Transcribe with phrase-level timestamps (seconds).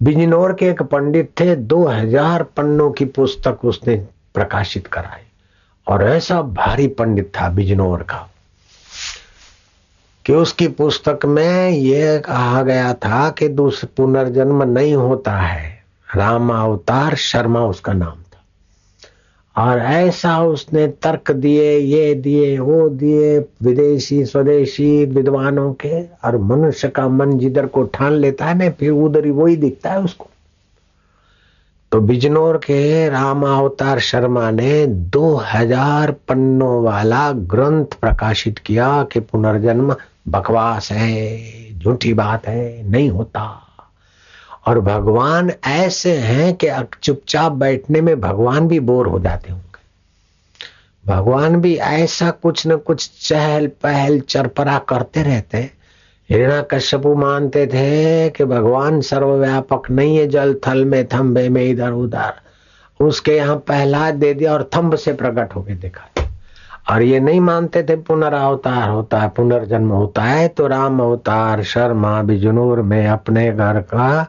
[0.00, 3.96] बिजनौर के एक पंडित थे, दो हज़ार पन्नों की पुस्तक उसने
[4.34, 5.26] प्रकाशित कराई।
[5.86, 8.26] और ऐसा भारी पंडित था बिजनौर का
[10.26, 15.68] कि उसकी पुस्तक में यह कहा गया था कि दूसरा पुनर्जन्म नहीं होता है।
[16.08, 18.19] राम अवतार शर्मा उसका नाम।
[19.60, 26.88] और ऐसा उसने तर्क दिए, ये दिए, वो दिए विदेशी, स्वदेशी विद्वानों के, और मनुष्य
[26.88, 30.26] का मन जिधर को ठान लेता है ना फिर उधर ही वही दिखता है उसको।
[31.92, 39.20] तो बिजनौर के राम अवतार शर्मा ने दो हज़ार पन्नों वाला ग्रंथ प्रकाशित किया कि
[39.20, 39.94] पुनर्जन्म
[40.28, 43.69] बकवास है, झूठी बात है, नहीं होता।
[44.66, 46.66] और भगवान ऐसे हैं कि
[47.02, 49.70] चुपचाप बैठने में भगवान भी बोर हो जाते होंगे।
[51.06, 55.70] भगवान भी ऐसा कुछ न कुछ चहल पहल चरपरा करते रहते हैं।
[56.30, 61.90] हिरणा कश्यपु मानते थे कि भगवान सर्वव्यापक नहीं है, जल थल में थम्बे में, इधर
[61.90, 62.32] उधर।
[63.00, 66.08] उसके यहाँ पहला दे दिया और थम्ब से प्रकट होके देखा।
[66.90, 72.22] और ये नहीं मानते थे, पुनरावतार होता है, पुनर्जन्म होता है तो राम अवतार शर्मा
[72.22, 74.26] बिजनूर में अपने घर का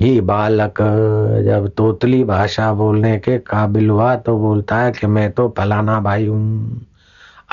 [0.00, 0.80] ही बालक,
[1.46, 6.26] जब तोतली भाषा बोलने के काबिल हुआ तो बोलता है कि मैं तो फलाना भाई
[6.26, 6.86] हूँ।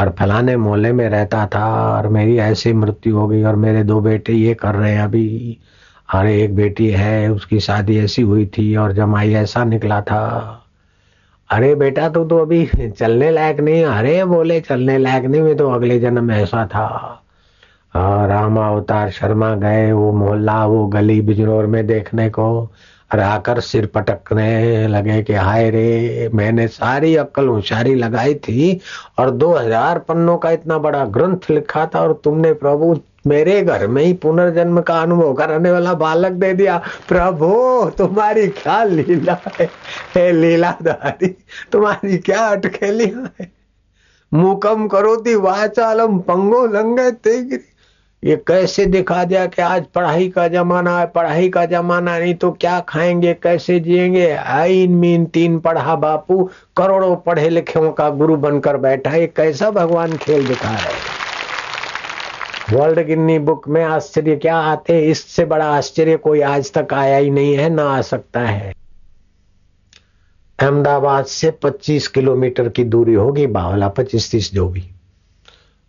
[0.01, 1.65] और फलाने मोहल्ले में रहता था
[1.97, 5.57] और मेरी ऐसी मृत्यु हो गई और मेरे दो बेटे ये कर रहे हैं अभी।
[6.15, 10.59] और एक बेटी है, उसकी शादी ऐसी हुई थी और जमाई ऐसा निकला था।
[11.49, 12.65] अरे बेटा, तू तो अभी
[12.97, 17.22] चलने लायक नहीं, अरे बोले चलने लायक नहीं, मैं तो अगले जन्म ऐसा था।
[17.95, 22.71] राम अवतार शर्मा गए, वो मोहल्ला, वो गली बिजनौर में देखने को,
[23.13, 28.79] और आकर सिर पटकने लगे कि हाय रे, मैंने सारी अक्ल होशियारी लगाई थी,
[29.19, 33.87] और दो हज़ार पन्नों का इतना बड़ा ग्रंथ लिखा था, और तुमने प्रभु मेरे घर
[33.87, 37.47] में ही पुनर्जन्म का अनुभव कराने वाला बालक दे दिया। प्रभु,
[37.97, 39.65] तुम्हारी क्या लीला है?
[40.15, 41.27] हे लीलाधारी,
[41.71, 43.51] तुम्हारी क्या अटकेली है?
[44.31, 47.72] मुकम करो थी वाचालम, पंगो लंगे तेगिरी।
[48.23, 52.51] ये कैसे दिखा दिया कि आज पढ़ाई का जमाना है, पढ़ाई का जमाना नहीं तो
[52.51, 54.31] क्या खाएँगे, कैसे जिएँगे?
[54.31, 60.17] आइन मीन तीन पढ़ा बापू, करोड़ों पढ़े लिखे का गुरु बनकर बैठा ये कैसा भगवान
[60.17, 61.13] खेल दिखा रहे हैं?
[62.73, 67.29] वर्ल्ड गिन्नी बुक में आश्चर्य क्या आते इससे बड़ा आश्चर्य कोई आज तक आया ही
[67.29, 68.73] नहीं है, ना आ सकता है।
[70.59, 74.92] अहमदाबाद से 25 किलोमीटर की दूरी होगी, बावला पच्चीस तीस जो भी।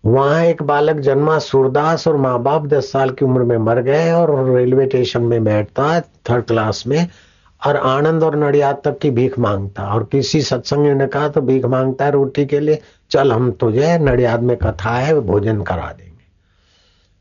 [0.05, 4.11] वहाँ एक बालक जन्मा सूरदास और माँ बाप दस साल की उम्र में मर गए
[4.13, 7.07] और रेलवे स्टेशन में बैठता थर्ड क्लास में,
[7.63, 11.65] और आनंद और नड़ियाद तक की भीख माँगता। और किसी सत्संग ने कहा तो भीख
[11.67, 12.79] माँगता है रोटी के लिए,
[13.11, 16.13] चल हम तुझे, नड़ियाद में कथा है, भोजन करा देंगे।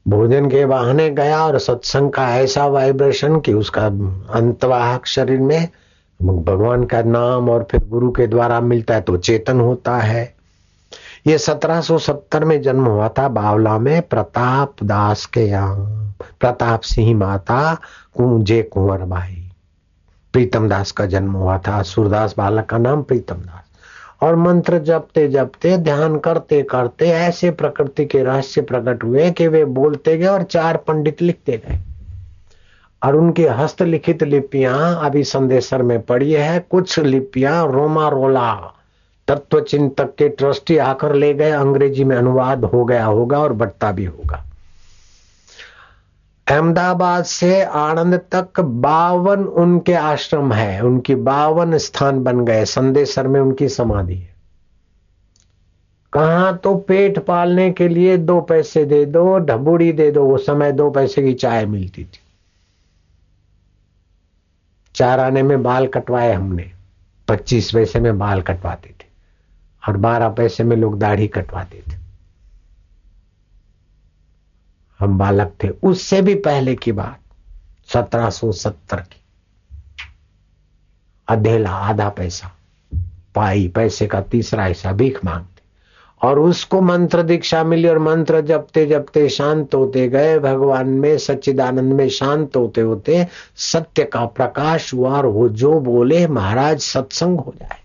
[0.06, 3.86] भोजन के बहाने गया और सत्संग का ऐसा वाइब्रेशन कि उसका
[4.34, 5.68] अंतवाहक शरीर में
[6.20, 10.34] भगवान का नाम और फिर गुरु के द्वारा मिलता है तो चेतन होता है।
[11.28, 15.76] ये 1770 में जन्म हुआ था बावला में प्रताप दास के यहाँ।
[16.40, 17.78] प्रताप सिंह माता
[18.16, 19.52] कुंजे कुंवर भाई
[20.34, 23.64] प्रीतम दास का जन्म हुआ था। सूरदास बालक का नाम प्रीतम दास।
[24.24, 29.66] और मंत्र जपते जपते, ध्यान करते करते ऐसे प्रकृति के रहस्य प्रकट हुए कि वे
[29.66, 31.80] बोलते गए और चार पंडित लिखते गए।
[33.04, 38.80] और उनकी हस्तलिखित लिपियाँ अभी संदेशर में पड़ी है। कुछ लिपियाँ रोमा रोला
[39.28, 43.92] तत्व चिंतक के ट्रस्टी आकर ले गए। अंग्रेज़ी में अनुवाद हो गया होगा और बढ़ता
[43.92, 44.46] भी होगा।
[46.48, 53.42] अहमदाबाद से आनंद तक बावन उनके आश्रम है। उनकी बावन स्थान बन गए। संदेशर में
[53.42, 54.34] उनकी समाधि है।
[56.14, 60.72] कहा तो पेट पालने के लिए दो पैसे दे दो, ढबुड़ी दे दो। वो समय
[60.72, 62.20] दो पैसे की चाय मिलती थी।
[64.96, 66.72] चार आने में बाल कटवाए हमने।
[67.28, 69.03] पच्चीस पैसे में बाल कटवाते थे।
[69.88, 72.04] और बारह पैसे में लोग दाढ़ी कटवाते थे।
[75.00, 77.20] हम बालक थे। उससे भी पहले की बात
[77.88, 79.22] 1770 की।
[81.28, 82.52] अधेला आधा पैसा,
[83.36, 85.54] पाई पैसे का तीसरा हिस्सा भीख मांगते।
[86.28, 91.94] और उसको मंत्र दीक्षा मिली और मंत्र जपते जपते शांत होते गए। भगवान में, सच्चिदानंद
[91.94, 97.54] में शांत होते होते सत्य का प्रकाश हुआ और वो जो बोले, महाराज सत्संग हो
[97.60, 97.83] जाए।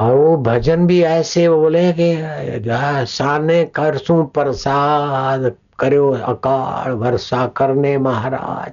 [0.00, 2.64] और वो भजन भी ऐसे बोले कि
[3.06, 8.72] साने करसू प्रसाद, करो अकाल वर्षा करने महाराज।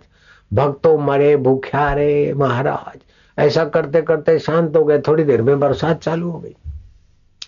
[0.51, 2.99] भक्तों मरे भूख्या रे महाराज।
[3.37, 6.55] ऐसा करते करते शांत हो गए, थोड़ी देर में बरसात चालू हो गई।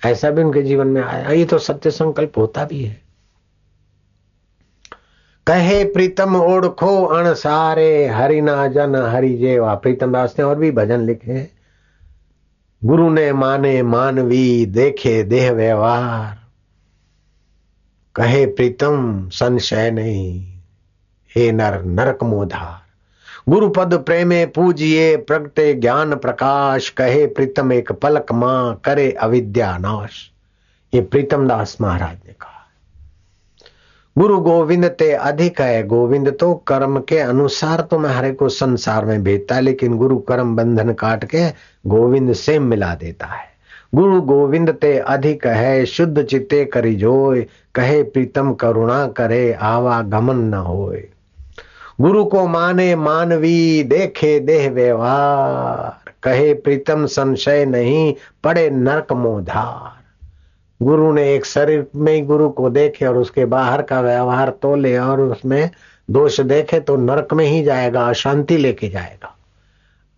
[0.06, 3.02] ऐसा भी उनके जीवन में आया। ये तो सत्य संकल्प होता भी है।
[5.48, 11.55] कहे प्रीतम ओढ़ो अणसारे हरिना जन हरि जेवा। प्रीतम दास ने और भी भजन लिखे
[12.84, 16.38] गुरु ने माने मानवी देखे देह व्यवहार।
[18.16, 20.58] कहे प्रीतम, संशय नहीं।
[21.36, 22.86] हे नर, नरक मोधार।
[23.52, 30.32] गुरुपद प्रेमे पूजिए, प्रगटे ज्ञान प्रकाश। कहे प्रीतम, एक पलक माँ करे अविद्या नाश।
[30.94, 32.55] ये प्रीतम दास महाराज ने कहा।
[34.18, 39.06] गुरु गोविंद ते अधिक है। गोविंद तो कर्म के अनुसार तो मैं हरे को संसार
[39.06, 41.50] में भेजता है, लेकिन गुरु कर्म बंधन काट के
[41.88, 43.44] गोविंद से मिला देता है।
[43.96, 47.46] गुरु गोविंद ते अधिक है, शुद्ध चित्ते करी जोय
[47.76, 51.04] कहे प्रीतम करुणा करे, आवा गमन न होए।
[52.02, 58.14] गुरु को माने मानवी, देखे देह व्यवहार, कहे प्रीतम संशय नहीं,
[58.44, 59.95] पड़े नरक मोधार।
[60.82, 64.98] गुरु ने एक शरीर में ही गुरु को देखे और उसके बाहर का व्यवहार तोले
[64.98, 65.70] और उसमें
[66.12, 69.36] दोष देखे तो नरक में ही जाएगा, अशांति लेके जाएगा।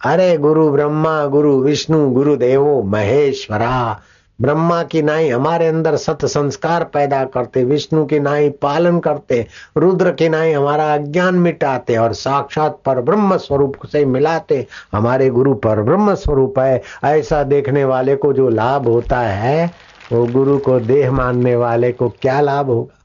[0.02, 4.00] अरे गुरु ब्रह्मा, गुरु विष्णु, गुरु देवो, महेश्वरा,
[4.42, 10.12] ब्रह्मा की नाई हमारे अंदर सत संस्कार पैदा करते, विष्णु की नाई पालन करते, रुद्र
[10.12, 15.82] की नाई हमारा अज्ञान मिटाते और साक्षात पर ब्रह्म स्वरूप से मिलाते, हमारे गुरु पर
[15.82, 21.12] ब्रह्म स्वरूप है। ऐसा देखने वाले को जो लाभ होता है वो गुरु को देह
[21.12, 23.00] मानने वाले को क्या लाभ होगा?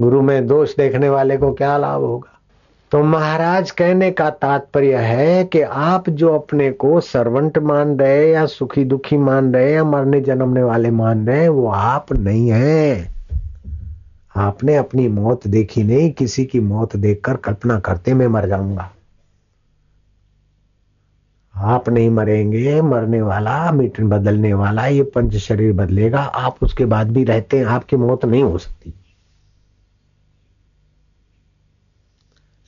[0.00, 2.30] गुरु में दोष देखने वाले को क्या लाभ होगा?
[2.90, 8.46] तो महाराज कहने का तात्पर्य है कि आप जो अपने को सर्वंट मान रहे या
[8.46, 13.14] सुखी दुखी मान रहे या मरने जन्मने वाले मान रहे वो आप नहीं है।
[14.36, 18.90] आपने अपनी मौत देखी नहीं, किसी की मौत देखकर कल्पना करते मैं मर जाऊँगा।
[21.56, 27.10] आप नहीं मरेंगे, मरने वाला मिट बदलने वाला, ये पंच शरीर बदलेगा, आप उसके बाद
[27.10, 28.94] भी रहते हैं, आपकी मौत नहीं हो सकती।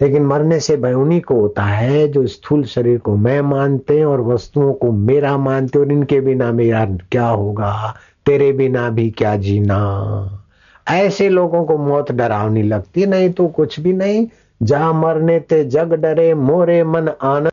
[0.01, 4.07] लेकिन मरने से भय उन्हीं को होता है, जो स्थूल शरीर को मैं मानते हैं
[4.07, 7.95] और वस्तुओं को मेरा मानते और इनके बिना मेरा क्या होगा,
[8.27, 10.43] तेरे बिना भी क्या जीना।
[10.89, 14.27] ऐसे लोगों को मौत डरावनी लगती, नहीं तो कुछ भी नहीं
[14.63, 17.51] जा मरने ते जग डरे, मोरे मन आनंद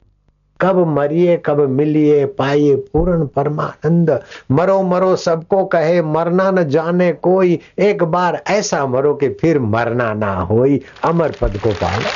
[0.64, 4.20] कब मरिए, कब मिलिए, पाइए पूर्ण परमानंद।
[4.52, 10.14] मरो मरो, सबको कहे, मरना न जाने कोई। एक बार ऐसा मरो कि फिर मरना
[10.14, 12.10] ना होई। अमर पद को पालो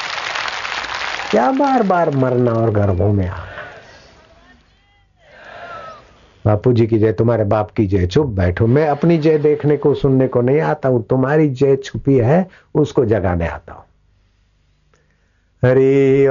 [1.32, 3.44] क्या बार बार मरना और गर्भों में आना?
[6.46, 9.94] बापू जी की जय, तुम्हारे बाप की जय, चुप बैठो। मैं अपनी जय देखने को,
[9.94, 13.84] सुनने को नहीं आता हूँ। तुम्हारी जय छुपी है, उसको जगाने आता हूँ।
[15.66, 16.28] हरि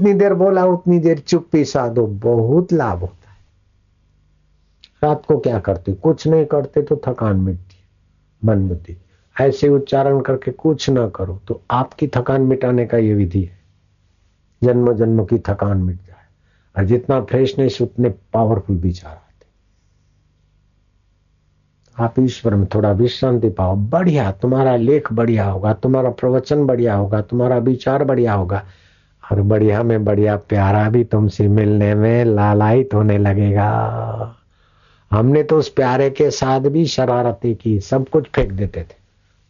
[0.00, 3.36] जितनी देर बोला, उतनी देर चुप्पी साधो बहुत लाभ होता है।
[5.04, 5.92] रात को क्या करते?
[5.92, 7.76] कुछ नहीं करते तो थकान मिटती
[8.44, 8.96] मन बुद्धि।
[9.36, 13.58] ऐसे उच्चारण करके कुछ ना करो तो आपकी थकान मिटाने का ये विधि है।
[14.62, 16.26] जन्म जन्म की थकान मिट जाए।
[16.76, 19.46] और जितना फ्रेशनेस, उतने पावरफुल विचार आते
[21.98, 27.20] आप ईश्वर में थोड़ा विश्रांति पाओ, बढ़िया। तुम्हारा लेख बढ़िया होगा, तुम्हारा प्रवचन बढ़िया होगा,
[27.20, 28.64] तुम्हारा विचार बढ़िया होगा।
[29.30, 34.36] और बढ़िया में बढ़िया प्यारा भी तुमसे मिलने में लालायित होने लगेगा।
[35.10, 39.00] हमने तो उस प्यारे के साथ भी शरारती की, सब कुछ फेंक देते थे।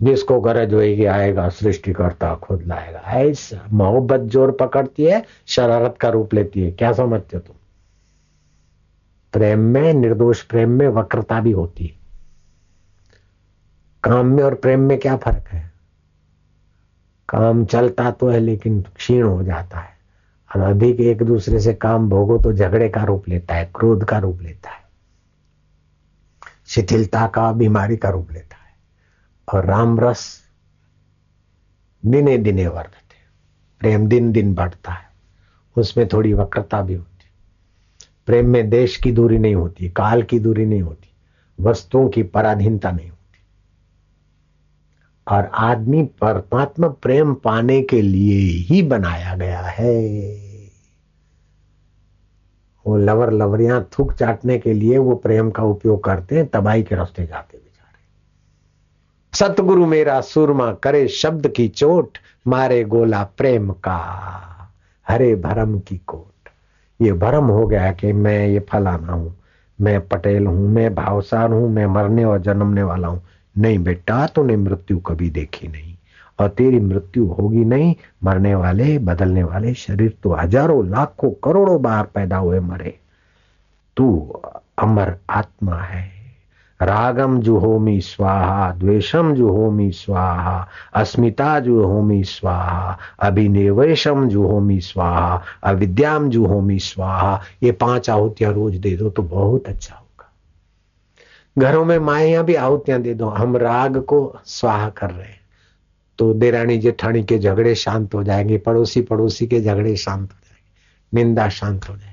[0.02, 6.08] जिसको गरज होगी आएगा सृष्टि करता खुद लाएगा। ऐसा मोहब्बत ज़ोर पकड़ती है, शरारत का
[6.08, 7.56] रूप लेती है। क्या समझते हो तुम?
[9.32, 12.00] प्रेम में, निर्दोष प्रेम में वक्रता भी होती है।
[14.04, 15.69] काम में और प्रेम में क्या फ़र्क है?
[17.30, 19.98] काम चलता तो है, लेकिन क्षीण हो जाता है।
[20.56, 24.18] और अधिक एक दूसरे से काम भोगो तो झगड़े का रूप लेता है, क्रोध का
[24.18, 24.80] रूप लेता है।
[26.66, 28.72] शिथिलता का, बीमारी का रूप लेता है।
[29.54, 30.40] और राम रस
[32.06, 33.16] दिने दिने वर्धते
[33.80, 35.08] प्रेम दिन दिन बढ़ता है।
[35.76, 37.10] उसमें थोड़ी वक्रता भी होती
[38.26, 41.12] प्रेम में देश की दूरी नहीं होती, काल की दूरी नहीं होती,
[41.60, 43.19] वस्तुओं की पराधीनता नहीं होती।
[45.30, 49.98] और आदमी परमात्मा प्रेम पाने के लिए ही बनाया गया है।
[52.86, 56.94] वो लवर लवरियाँ थूक चाटने के लिए वो प्रेम का उपयोग करते हैं, तबाही के
[56.94, 57.98] रास्ते जाते बेचारे।
[59.32, 63.98] सतगुरु मेरा सुरमा करे शब्द की चोट, मारे गोला प्रेम का,
[65.06, 66.48] हरे भरम की कोट।
[67.00, 69.36] ये भरम हो गया कि मैं ये फलाना हूँ,
[69.78, 73.22] मैं पटेल हूँ, मैं भावसार हूँ, मैं मरने और जन्मने वाला हूँ।
[73.60, 75.94] नहीं बेटा, तूने मृत्यु कभी देखी नहीं।
[76.38, 82.04] और तेरी मृत्यु होगी नहीं, मरने वाले, बदलने वाले शरीर तो हज़ारों, लाखों, करोड़ों बार
[82.04, 82.98] पैदा हुए मरे।
[83.96, 84.40] तू
[84.78, 86.20] अमर आत्मा है।
[86.82, 97.40] रागम जुहोमी स्वाहा, द्वेषम जुहोमी स्वाहा, अस्मिता जुहोमी स्वाहा, अभिनिवेशम जुहोमी स्वाहा, अविद्याम जुहोमी स्वाहा,
[97.62, 100.09] ये पाँच आहुतियाँ रोज दे दो तो बहुत अच्छा होगा।
[101.56, 105.38] घरों में माया भी आहुतियाँ दे दो। हम राग को स्वाहा कर रहे हैं।
[106.18, 111.24] तो देरानी जेठानी के झगड़े शांत हो जाएँगे पड़ोसी पड़ोसी के झगड़े शांत हो जाएँगे,
[111.24, 112.08] निंदा शांत हो जाएगी।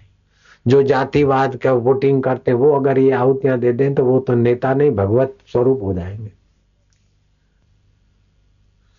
[0.65, 4.73] जो जातिवाद का वोटिंग करते वो अगर ये आहुतियाँ दे दें तो वो तो नेता
[4.73, 6.31] नहीं, भगवत स्वरूप हो जाएँगे।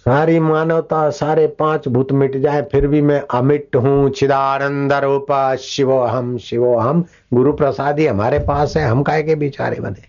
[0.06, 6.00] सारी मानवता सारे पाँच भूत मिट जाए, फिर भी मैं अमिट हूँ। चिदानंद रूप शिवो
[6.00, 7.04] हम शिवो हम
[7.34, 10.07] गुरु प्रसाद ही हमारे पास है, हम काय के बिचारे बने?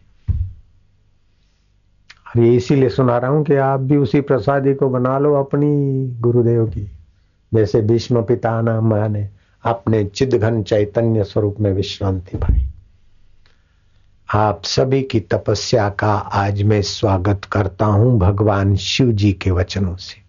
[2.29, 6.07] और ये इसीलिए सुना रहा हूँ कि आप भी उसी प्रसादी को बना लो अपनी
[6.19, 6.91] गुरुदेव की।
[7.53, 9.29] जैसे भीष्म पिता नाम ने
[9.63, 12.67] अपने चिदघन चैतन्य स्वरूप में विश्रांति पाई।
[14.33, 19.95] आप सभी की तपस्या का आज मैं स्वागत करता हूँ भगवान शिव जी के वचनों
[19.95, 20.21] से।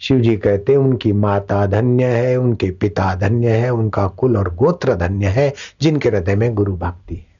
[0.00, 4.94] शिव जी कहते उनकी माता धन्य है, उनके पिता धन्य है, उनका कुल और गोत्र
[4.94, 7.35] धन्य है, जिनके हृदय में गुरु भक्ति है।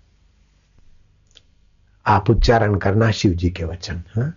[2.09, 4.35] आप उच्चारण करना शिव जी के वचन हाँ?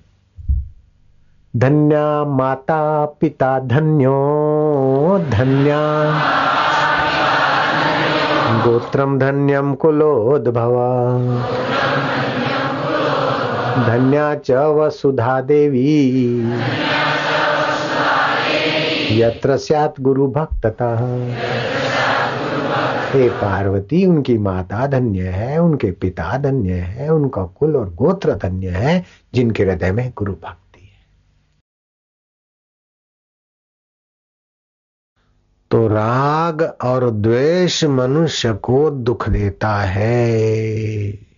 [1.56, 4.16] धन्या माता पिता धन्यो,
[5.30, 6.04] धन्या
[8.66, 10.74] गोत्रम धन्यम कुलोद्भव।
[13.88, 16.42] धन्या च वसुधा देवी।
[19.12, 20.96] यत्र स्यात् गुरु भक्तता
[23.10, 28.70] हे पार्वती, उनकी माता धन्य है, उनके पिता धन्य है, उनका कुल और गोत्र धन्य
[28.70, 31.06] है, जिनके हृदय में गुरु भक्ति है।
[35.72, 41.29] तो राग और द्वेष मनुष्य को दुख देता है।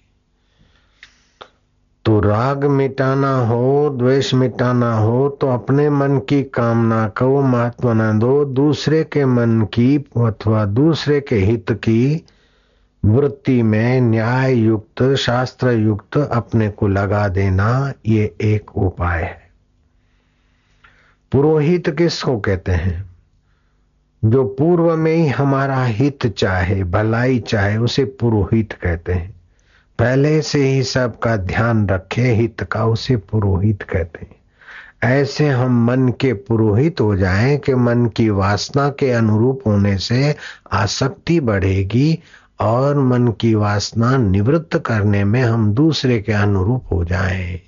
[2.06, 8.20] तो राग मिटाना हो, द्वेष मिटाना हो तो अपने मन की कामना को महत्व न
[8.20, 12.26] दो दूसरे के मन की अथवा दूसरे के हित की
[13.06, 19.52] वृत्ति में न्याय युक्त शास्त्र युक्त अपने को लगा देना, ये एक उपाय है।
[21.32, 23.12] पुरोहित किसको कहते हैं?
[24.26, 29.41] जो पूर्व में ही हमारा हित चाहे, भलाई चाहे, उसे पुरोहित कहते हैं।
[30.02, 34.36] पहले से ही सबका ध्यान रखे हित का उसे पुरोहित कहते हैं।
[35.04, 40.36] ऐसे हम मन के पुरोहित हो जाएँ कि मन की वासना के अनुरूप होने से
[40.72, 42.20] आसक्ति बढ़ेगी
[42.62, 47.62] और मन की वासना निवृत्त करने में हम दूसरे के अनुरूप हो जाएँ।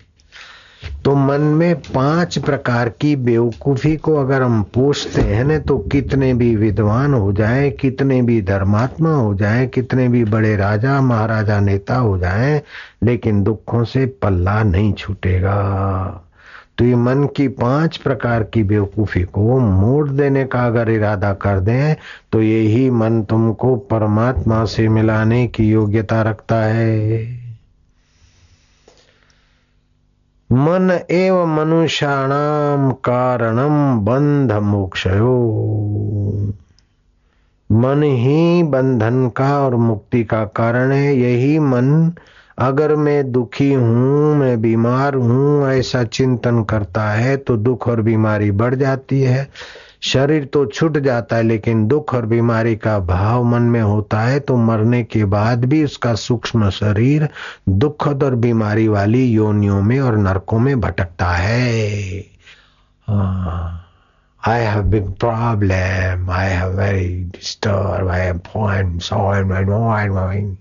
[1.05, 6.33] तो मन में पाँच प्रकार की बेवकूफ़ी को अगर हम पूछते हैं ना तो कितने
[6.33, 11.95] भी विद्वान हो जाए, कितने भी धर्मात्मा हो जाए, कितने भी बड़े राजा, महाराजा, नेता
[11.95, 12.61] हो जाए,
[13.03, 16.29] लेकिन दुखों से पल्ला नहीं छूटेगा।
[16.77, 21.59] तो ये मन की पाँच प्रकार की बेवकूफ़ी को मोड़ देने का अगर इरादा कर
[21.59, 21.95] दें
[22.31, 27.42] तो यही मन तुमको परमात्मा से मिलाने की योग्यता रखता है।
[30.53, 35.07] मन एव मनुष्याणाम कारणम बंध मोक्ष
[37.72, 42.13] मन ही बंधन का और मुक्ति का कारण है, यही मन।
[42.57, 48.51] अगर मैं दुखी हूँ, मैं बीमार हूँ, ऐसा चिंतन करता है तो दुख और बीमारी
[48.51, 49.50] बढ़ जाती है।
[50.03, 54.39] शरीर तो छूट जाता है, लेकिन दुख और बीमारी का भाव मन में होता है
[54.39, 57.27] तो मरने के बाद भी उसका सूक्ष्म शरीर
[57.69, 62.25] दुखद और बीमारी वाली योनियों में और नरकों में भटकता है।
[64.43, 70.55] I have big problem I have very disturb I have points on my mind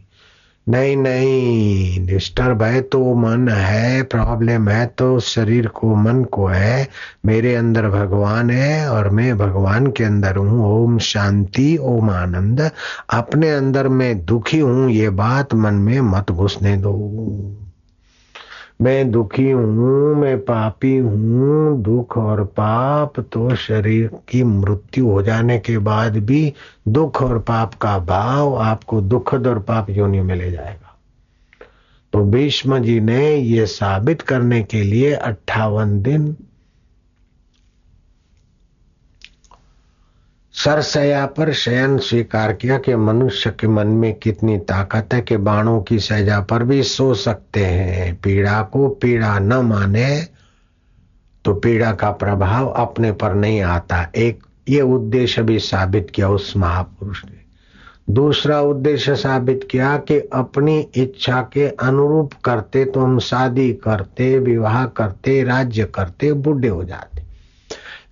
[0.69, 6.88] नहीं नहीं डिस्टर्ब है तो मन है प्रॉब्लम है तो शरीर को, मन को है।
[7.26, 12.71] मेरे अंदर भगवान है और मैं भगवान के अंदर हूँ। ओम शांति, ओम आनंद।
[13.11, 17.62] अपने अंदर मैं दुखी हूँ, ये बात मन में मत घुसने दो।
[18.83, 25.59] मैं दुखी हूँ, मैं पापी हूँ, दुख और पाप तो शरीर की मृत्यु हो जाने
[25.59, 26.55] के बाद भी
[26.89, 30.97] दुख और पाप का भाव आपको दुखद और पाप योनि में ले जाएगा।
[32.12, 36.37] तो भीष्म जी ने यह साबित करने के लिए अट्ठावन दिन
[40.64, 45.83] सरसया पर शयन स्वीकार किया कि मनुष्य के मन में कितनी ताकत है कि बाणों
[45.83, 50.26] की सजा पर भी सो सकते हैं। पीड़ा को पीड़ा न माने
[51.45, 56.57] तो पीड़ा का प्रभाव अपने पर नहीं आता। एक, ये उद्देश्य भी साबित किया उस
[56.57, 57.42] महापुरुष ने।
[58.11, 64.87] दूसरा उद्देश्य साबित किया कि अपनी इच्छा के अनुरूप करते तो हम शादी करते, विवाह
[64.87, 67.12] करते, राज्य करते, बूढ़े हो जाते।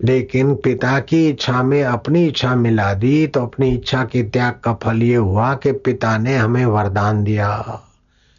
[0.01, 4.73] लेकिन पिता की इच्छा में अपनी इच्छा मिला दी तो अपनी इच्छा के त्याग का
[4.83, 7.51] फल ये हुआ कि पिता ने हमें वरदान दिया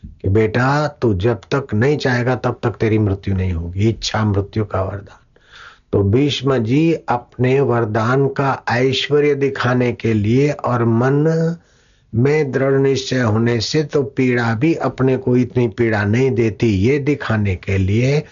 [0.03, 4.65] कि बेटा, तू जब तक नहीं चाहेगा तब तक तेरी मृत्यु नहीं होगी, इच्छा मृत्यु
[4.65, 5.17] का वरदान।
[5.93, 11.57] तो भीष्म जी अपने वरदान का ऐश्वर्य दिखाने के लिए और मन
[12.13, 16.97] में दृढ़ निश्चय होने से तो पीड़ा भी अपने को इतनी पीड़ा नहीं देती, ये
[16.99, 18.23] दिखाने के लिए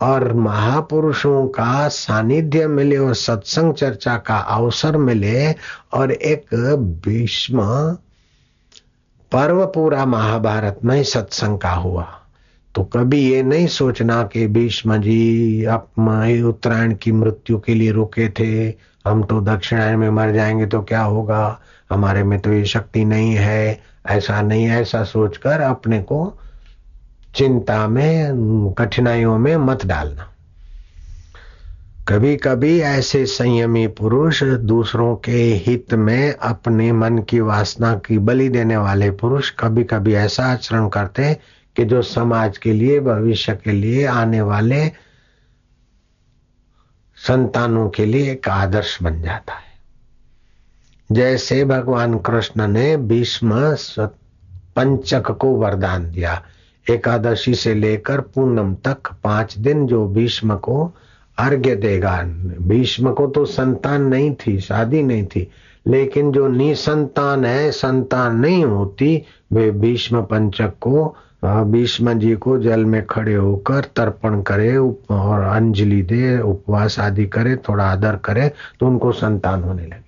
[0.00, 5.52] और महापुरुषों का सानिध्य मिले, और सत्संग चर्चा का अवसर मिले,
[5.92, 6.46] और एक
[7.08, 7.58] भीष्म
[9.32, 12.06] पर्व पूरा महाभारत में सत्संग का हुआ।
[12.74, 15.88] तो कभी ये नहीं सोचना कि भीष्म जी, आप
[16.44, 18.74] उत्तरायण की मृत्यु के लिए रुके थे,
[19.06, 21.60] हम तो दक्षिणायन में मर जाएँगे तो क्या होगा?
[21.90, 26.38] हमारे में तो ये शक्ति नहीं है। ऐसा नहीं ऐसा सोचकर अपने को
[27.38, 28.32] चिंता में,
[28.78, 30.34] कठिनाइयों में मत डालना।
[32.08, 38.48] कभी कभी ऐसे संयमी पुरुष दूसरों के हित में अपने मन की वासना की बलि
[38.48, 41.40] देने वाले पुरुष कभी कभी ऐसा आचरण करते हैं
[41.76, 44.88] कि जो समाज के लिए, भविष्य के लिए, आने वाले
[47.16, 49.68] संतानों के लिए एक आदर्श बन जाता है।
[51.12, 53.76] जैसे भगवान कृष्ण ने भीष्म
[54.76, 56.44] पंचक को वरदान दिया।
[56.90, 60.82] एकादशी से लेकर पूनम तक पाँच दिन जो भीष्म को
[61.38, 62.22] अर्घ्य देगा।
[62.68, 65.48] भीष्म को तो संतान नहीं थी, शादी नहीं थी,
[65.86, 71.14] लेकिन जो निसंतान है, संतान नहीं होती, वे भीष्म पंचक को
[71.44, 77.56] भीष्म जी को जल में खड़े होकर तर्पण करे और अंजलि दे, उपवास आदि करे,
[77.58, 80.07] थोड़ा आदर करे तो उनको संतान होने लगेगी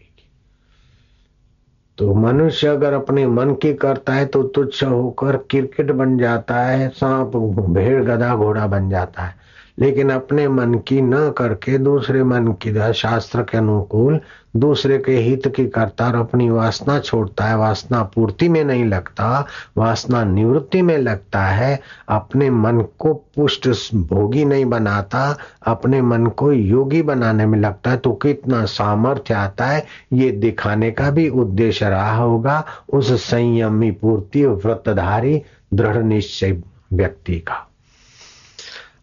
[2.00, 6.88] तो मनुष्य अगर अपने मन की करता है तो तुच्छ होकर क्रिकेट बन जाता है,
[6.88, 7.36] सांप,
[7.70, 9.39] भेड़, गधा, घोड़ा बन जाता है।
[9.80, 14.20] लेकिन अपने मन की न करके दूसरे मन की शास्त्र के अनुकूल,
[14.56, 19.46] दूसरे के हित की करता और अपनी वासना छोड़ता है। वासना पूर्ति में नहीं लगता,
[19.76, 26.52] वासना निवृत्ति में लगता है। अपने मन को पुष्ट भोगी नहीं बनाता, अपने मन को
[26.52, 31.88] योगी बनाने में लगता है। तो कितना सामर्थ्य आता है, ये दिखाने का भी उद्देश्य
[31.88, 35.42] रहा होगा। उस संयमी पूर्ति व्रतधारी
[35.74, 36.62] दृढ़ निश्चय
[36.92, 37.69] व्यक्ति का।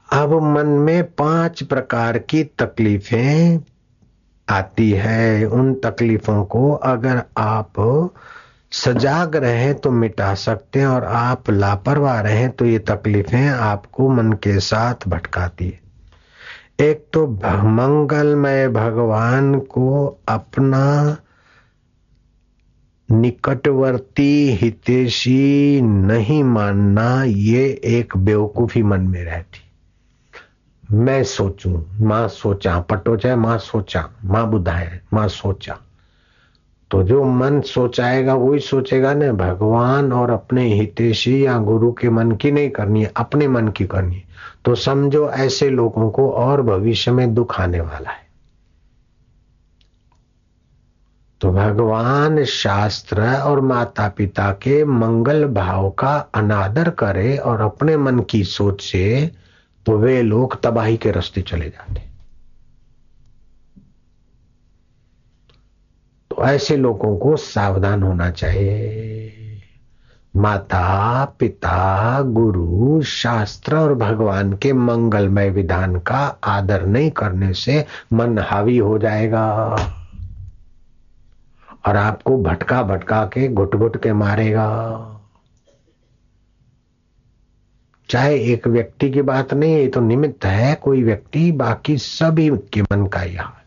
[0.10, 3.60] अब मन में पाँच प्रकार की तकलीफें
[4.48, 7.74] आती है। उन तकलीफों को अगर आप
[8.72, 14.32] सजाग रहे तो मिटा सकते हैं और आप लापरवाह रहे तो ये तकलीफें आपको मन
[14.34, 15.80] के साथ भटकाती है।
[16.82, 21.18] एक तो मंगलमय भगवान को अपना
[23.10, 29.62] निकटवर्ती हितेशी नहीं मानना, ये एक बेवकूफ़ी मन में रहती।
[30.92, 35.78] मैं सोचूं, माँ सोचा, पटो चाहे माँ सोचा, माँ बुधाए, माँ सोचा।
[36.92, 42.32] तो जो मन सोचाएगा, वही सोचेगा ना भगवान और अपने हितेशी या गुरु के मन
[42.32, 44.24] की नहीं करनी है, अपने मन की करनी है।
[44.66, 48.28] तो समझो, ऐसे लोगों को और भविष्य में दुख आने वाला है।
[51.42, 58.20] तो भगवान शास्त्र और माता पिता के मंगल भाव का अनादर करे और अपने मन
[58.20, 59.32] की सोच से
[59.88, 62.00] तो वे लोग तबाही के रास्ते चले जाते।
[66.30, 69.34] तो ऐसे लोगों को सावधान होना चाहिए।
[70.36, 78.40] माता, पिता, गुरु, शास्त्र और भगवान के मंगलमय विधान का आदर नहीं करने से मन
[78.40, 79.64] हावी हो जाएगा।
[81.88, 85.14] और आपको भटका भटका के घुट घुट के मारेगा।
[88.10, 92.82] चाहे एक व्यक्ति की बात नहीं है तो निमित्त है, कोई व्यक्ति, बाकी सभी के
[92.82, 93.66] मन का ही हाल है।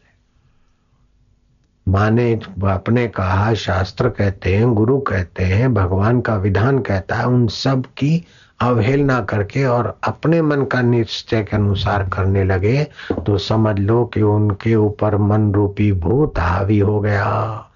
[1.87, 2.33] माने
[2.69, 7.85] अपने कहा, शास्त्र कहते हैं, गुरु कहते हैं, भगवान का विधान कहता है, उन सब
[7.99, 8.25] की
[8.61, 12.83] अवहेलना करके और अपने मन का निश्चय के अनुसार करने लगे
[13.27, 17.71] तो समझ लो कि उनके ऊपर मन रूपी भूत हावी हो गया।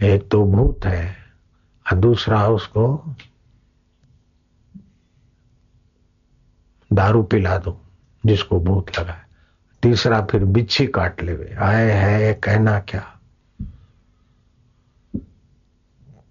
[0.00, 1.14] एक तो भूत है,
[1.86, 2.86] और दूसरा उसको
[6.92, 7.80] दारू पिला दो,
[8.26, 9.22] जिसको भूत लगा है।
[9.82, 13.08] तीसरा फिर बिच्छी काट ले आए है, कहना क्या?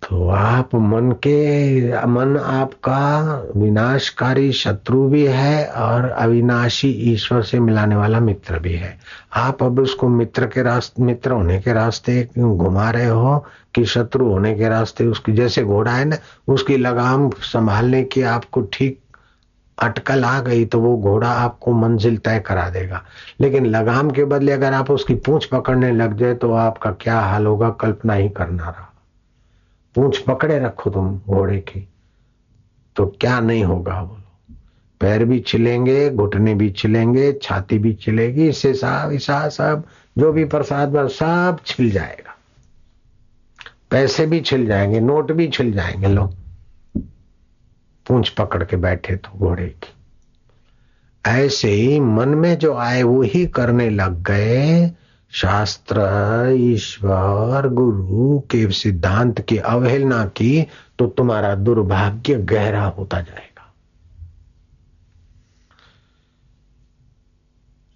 [0.09, 3.19] तो आप मन के, मन आपका
[3.55, 8.99] विनाशकारी शत्रु भी है और अविनाशी ईश्वर से मिलाने वाला मित्र भी है।
[9.35, 13.45] आप अब उसको मित्र के रास्ते, मित्र होने के रास्ते घुमा रहे हो?
[13.75, 18.61] कि शत्रु होने के रास्ते उसकी, जैसे घोड़ा है ना, उसकी लगाम संभालने की आपको
[18.61, 19.00] ठीक
[19.81, 23.03] अटकल आ गई तो वो घोड़ा आपको मंजिल तय करा देगा।
[23.41, 27.45] लेकिन लगाम के बदले अगर आप उसकी पूंछ पकड़ने लग जाए तो आपका क्या हाल
[27.45, 27.69] होगा?
[27.71, 28.87] कल्पना ही करना रहा।
[29.95, 31.87] पूंछ पकड़े रखो तुम घोड़े की
[32.95, 34.17] तो क्या नहीं होगा बोलो
[35.01, 39.83] पैर भी छिलेंगे, घुटने भी छिलेंगे, छाती भी छिलेगी इससे साहब ईसा सब,
[40.17, 42.35] जो भी प्रसाद सब छिल जाएगा।
[43.91, 46.33] पैसे भी छिल जाएँगे, नोट भी छिल जाएँगे लोग।
[48.07, 49.93] पूंछ पकड़ के बैठे तो घोड़े की।
[51.25, 54.91] ऐसे ही मन में जो आए, वो ही करने लग गए।
[55.33, 56.01] शास्त्र,
[56.51, 60.67] ईश्वर, गुरु के सिद्धांत की अवहेलना की
[60.99, 63.73] तो तुम्हारा दुर्भाग्य गहरा होता जाएगा।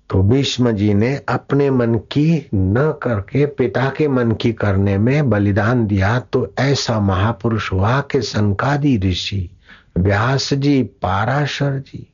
[0.10, 5.30] तो भीष्म जी ने अपने मन की न करके, पिता के मन की करने में
[5.30, 9.50] बलिदान दिया तो ऐसा महापुरुष हुआ कि संकादी ऋषि
[9.96, 12.08] व्यास जी, पाराशर जी,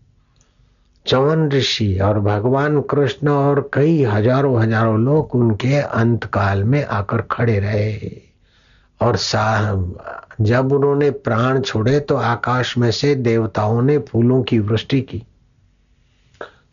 [1.06, 7.60] चवन ऋषि और भगवान कृष्ण और कई हज़ारों हज़ारों लोग उनके अंतकाल में आकर खड़े
[7.60, 8.12] रहे।
[9.02, 9.98] और साहब
[10.42, 15.24] जब उन्होंने प्राण छोड़े तो आकाश में से देवताओं ने फूलों की वृष्टि की।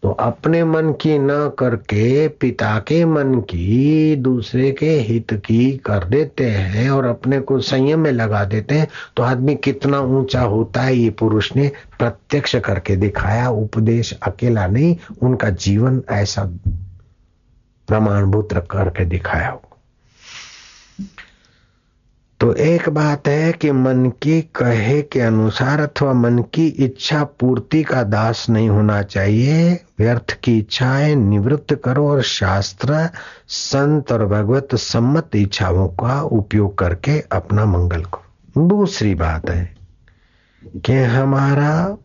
[0.02, 6.04] तो अपने मन की न करके पिता के मन की दूसरे के हित की कर
[6.04, 10.80] देते हैं और अपने को संयम में लगा देते हैं तो आदमी कितना ऊँचा होता
[10.80, 16.44] है ये पुरुष ने प्रत्यक्ष करके दिखाया, उपदेश अकेला नहीं, उनका जीवन ऐसा
[17.88, 19.62] प्रमाणभूत करके दिखाया हो।
[22.40, 27.82] तो एक बात है कि मन की कहे के अनुसार अथवा मन की इच्छा पूर्ति
[27.82, 33.08] का दास नहीं होना चाहिए। व्यर्थ की इच्छाएँ निवृत्त करो और शास्त्र,
[33.48, 39.76] संत और भगवत सम्मत इच्छाओं का उपयोग करके अपना मंगल करो। दूसरी बात है
[40.84, 41.96] कि हमारा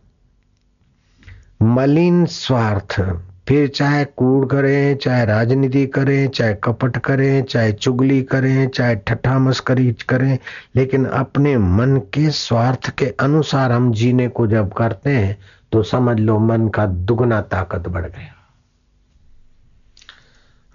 [1.62, 3.00] मलिन स्वार्थ
[3.48, 9.38] फिर चाहे कूड़ करें, चाहे राजनीति करें, चाहे कपट करें, चाहे चुगली करें, चाहे ठट्ठा
[9.40, 10.38] मस्करी करें,
[10.76, 15.38] लेकिन अपने मन के स्वार्थ के अनुसार हम जीने को जब करते हैं
[15.72, 18.34] तो समझ लो मन का दुगना ताकत बढ़ गया।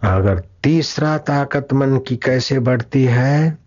[0.02, 3.58] अगर तीसरा ताकत मन की कैसे बढ़ती है?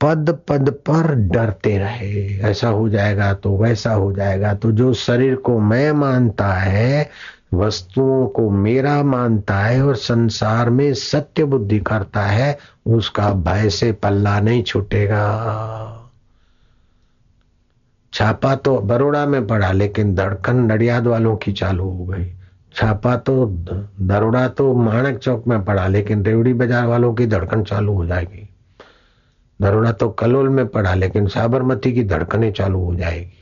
[0.00, 5.34] पद पद पर डरते रहे। ऐसा हो जाएगा तो वैसा हो जाएगा। तो जो शरीर
[5.34, 7.10] को मैं मानता है
[7.52, 13.92] वस्तुओं को मेरा मानता है और संसार में सत्य बुद्धि करता है, उसका भय से
[13.92, 15.94] पल्ला नहीं छूटेगा।
[18.12, 22.24] छापा तो बरोड़ा में पड़ा, लेकिन धड़कन नडियाद वालों की चालू हो गई।
[22.74, 27.92] छापा तो दरोड़ा तो माणक चौक में पड़ा, लेकिन रेवड़ी बाज़ार वालों की धड़कन चालू
[27.92, 28.48] हो जाएगी।
[29.60, 33.37] दरोड़ा तो कलोल में पड़ा, लेकिन साबरमती की धड़कने चालू हो जाएगी।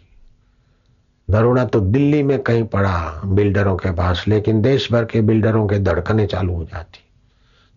[1.30, 5.78] दरोड़ा तो दिल्ली में कहीं पड़ा बिल्डरों के पास, लेकिन देश भर के बिल्डरों के
[5.78, 7.00] धड़कने चालू हो जाती।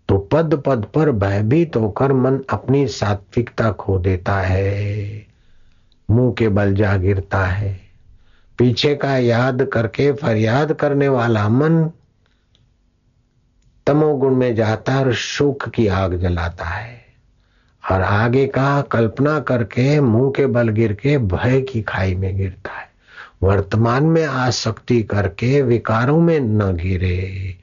[0.09, 5.27] तो पद पद पर भयभीत होकर मन अपनी सात्विकता खो देता है।
[6.11, 7.79] मुँह के बल जा गिरता है।
[8.57, 11.91] पीछे का याद करके फरियाद करने वाला मन
[13.87, 17.05] तमोगुण में जाता और सुख की आग जलाता है।
[17.91, 22.71] और आगे का कल्पना करके मुँह के बल गिर के भय की खाई में गिरता
[22.71, 22.88] है।
[23.43, 27.55] वर्तमान में आसक्ति करके विकारों में न गिरे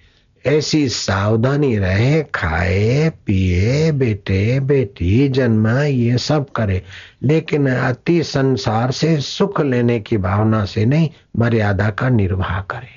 [0.47, 6.83] ऐसी सावधानी रहे, खाए, पिए, बेटे, बेटी, जन्म, ये सब करे।
[7.23, 12.97] लेकिन अति संसार से सुख लेने की भावना से नहीं, मर्यादा का निर्वाह करे।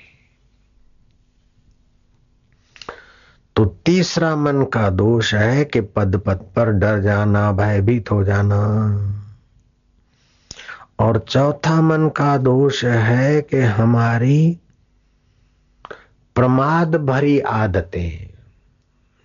[3.55, 8.59] तो तीसरा मन का दोष है कि पद पद पर डर जाना, भयभीत हो जाना।
[10.99, 14.57] और चौथा मन का दोष है कि हमारी
[16.35, 18.29] प्रमाद भरी आदतें,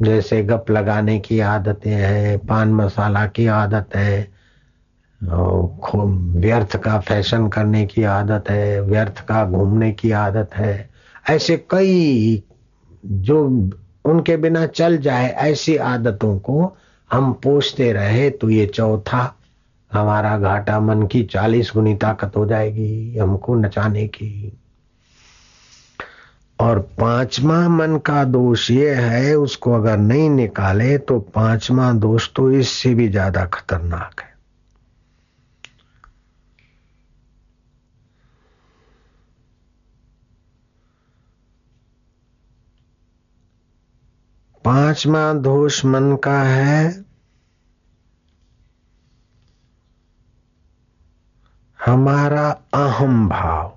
[0.01, 4.33] जैसे गप लगाने की आदतें हैं, पान मसाला की आदत है
[5.21, 10.91] व्यर्थ का फ़ैशन करने की आदत है, व्यर्थ का घूमने की आदत है,
[11.31, 12.43] ऐसे कई
[13.05, 13.45] जो
[14.05, 16.77] उनके बिना चल जाए ऐसी आदतों को
[17.11, 19.25] हम पोषते रहे तो ये चौथा
[19.95, 24.53] हमारा घाटा मन की चालीस गुनी ताकत हो जाएगी हमको नचाने की।
[26.59, 32.51] और पांचवा मन का दोष ये है, उसको अगर नहीं निकाले तो पांचवा दोष तो
[32.51, 34.33] इससे भी ज़्यादा खतरनाक है।
[44.65, 47.04] पांचवा दोष मन का है
[51.87, 53.73] हमारा अहम भाव।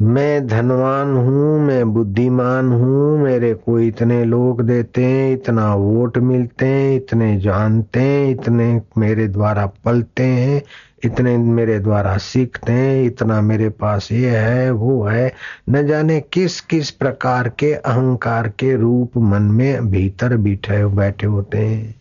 [0.00, 6.66] मैं धनवान हूँ, मैं बुद्धिमान हूँ, मेरे को इतने लोग देते हैं, इतना वोट मिलते
[6.66, 10.62] हैं, इतने जानते हैं, इतने मेरे द्वारा पलते हैं,
[11.04, 15.32] इतने मेरे द्वारा सीखते हैं, इतना मेरे पास ये है, वो है।
[15.68, 21.58] न जाने किस किस प्रकार के अहंकार के रूप मन में भीतर बैठे बैठे होते
[21.58, 21.94] हैं।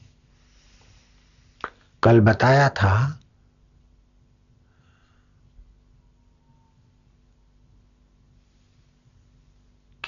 [2.04, 3.16] कल बताया था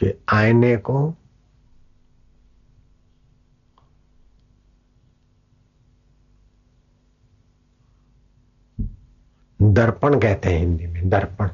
[0.03, 1.15] कि आईने को
[9.61, 11.49] दर्पण कहते हैं हिंदी में, दर्पण।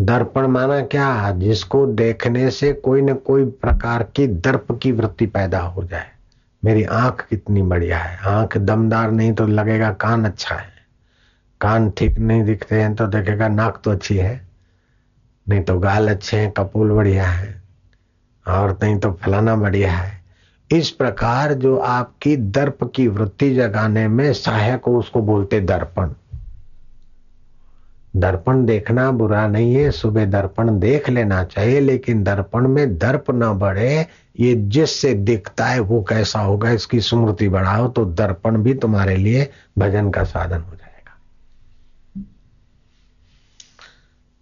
[0.00, 1.30] दर्पण माना क्या?
[1.30, 6.10] जिसको देखने से कोई न कोई प्रकार की दर्प की वृत्ति पैदा हो जाए।
[6.64, 10.72] मेरी आँख कितनी बढ़िया है। आँख दमदार नहीं तो लगेगा कान अच्छा है।
[11.60, 14.51] कान ठीक नहीं दिखते हैं तो देखेगा नाक तो अच्छी है।
[15.46, 17.54] नहीं तो गाल अच्छे हैं कपूल बढ़िया है,
[18.46, 20.20] और नहीं तो फलाना बढ़िया है।
[20.70, 26.10] इस प्रकार जो आपकी दर्प की वृत्ति जगाने में सहायक हो उसको बोलते दर्पण।
[28.14, 33.52] दर्पण देखना बुरा नहीं है, सुबह दर्पण देख लेना चाहिए, लेकिन दर्पण में दर्प न
[33.58, 34.06] बढ़े,
[34.40, 39.48] ये जिससे दिखता है वो कैसा होगा, इसकी स्मृति बढ़ाओ तो दर्पण भी तुम्हारे लिए
[39.78, 40.81] भजन का साधन हो जाए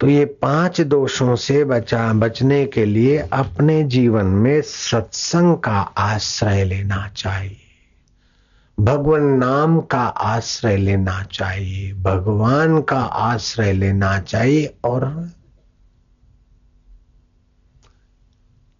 [0.01, 6.63] तो ये पाँच दोषों से बचा, बचने के लिए अपने जीवन में सत्संग का आश्रय
[6.63, 7.57] लेना चाहिए।
[8.79, 15.29] भगवान नाम का आश्रय लेना चाहिए, भगवान का आश्रय लेना चाहिए और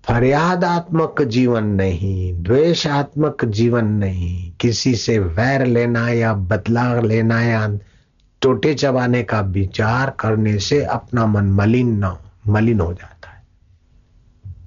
[0.08, 7.78] फरियादात्मक जीवन नहीं, द्वेषात्मक जीवन नहीं, किसी से वैर लेना या बदला लेना या
[8.42, 12.16] टोटे चबाने का विचार करने से अपना मन मलिन न,
[12.48, 13.44] मलिन हो जाता है।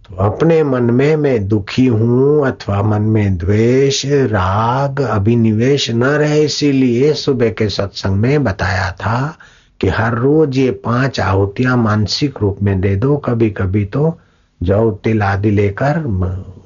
[0.05, 6.43] तो अपने मन में मैं दुखी हूँ अथवा मन में द्वेष, राग, अभिनिवेश न रहे,
[6.45, 9.37] इसीलिए सुबह के सत्संग में बताया था
[9.81, 14.19] कि हर रोज ये पाँच आहुतियाँ मानसिक रूप में दे दो कभी कभी तो
[14.63, 15.99] जौ तिल आदि लेकर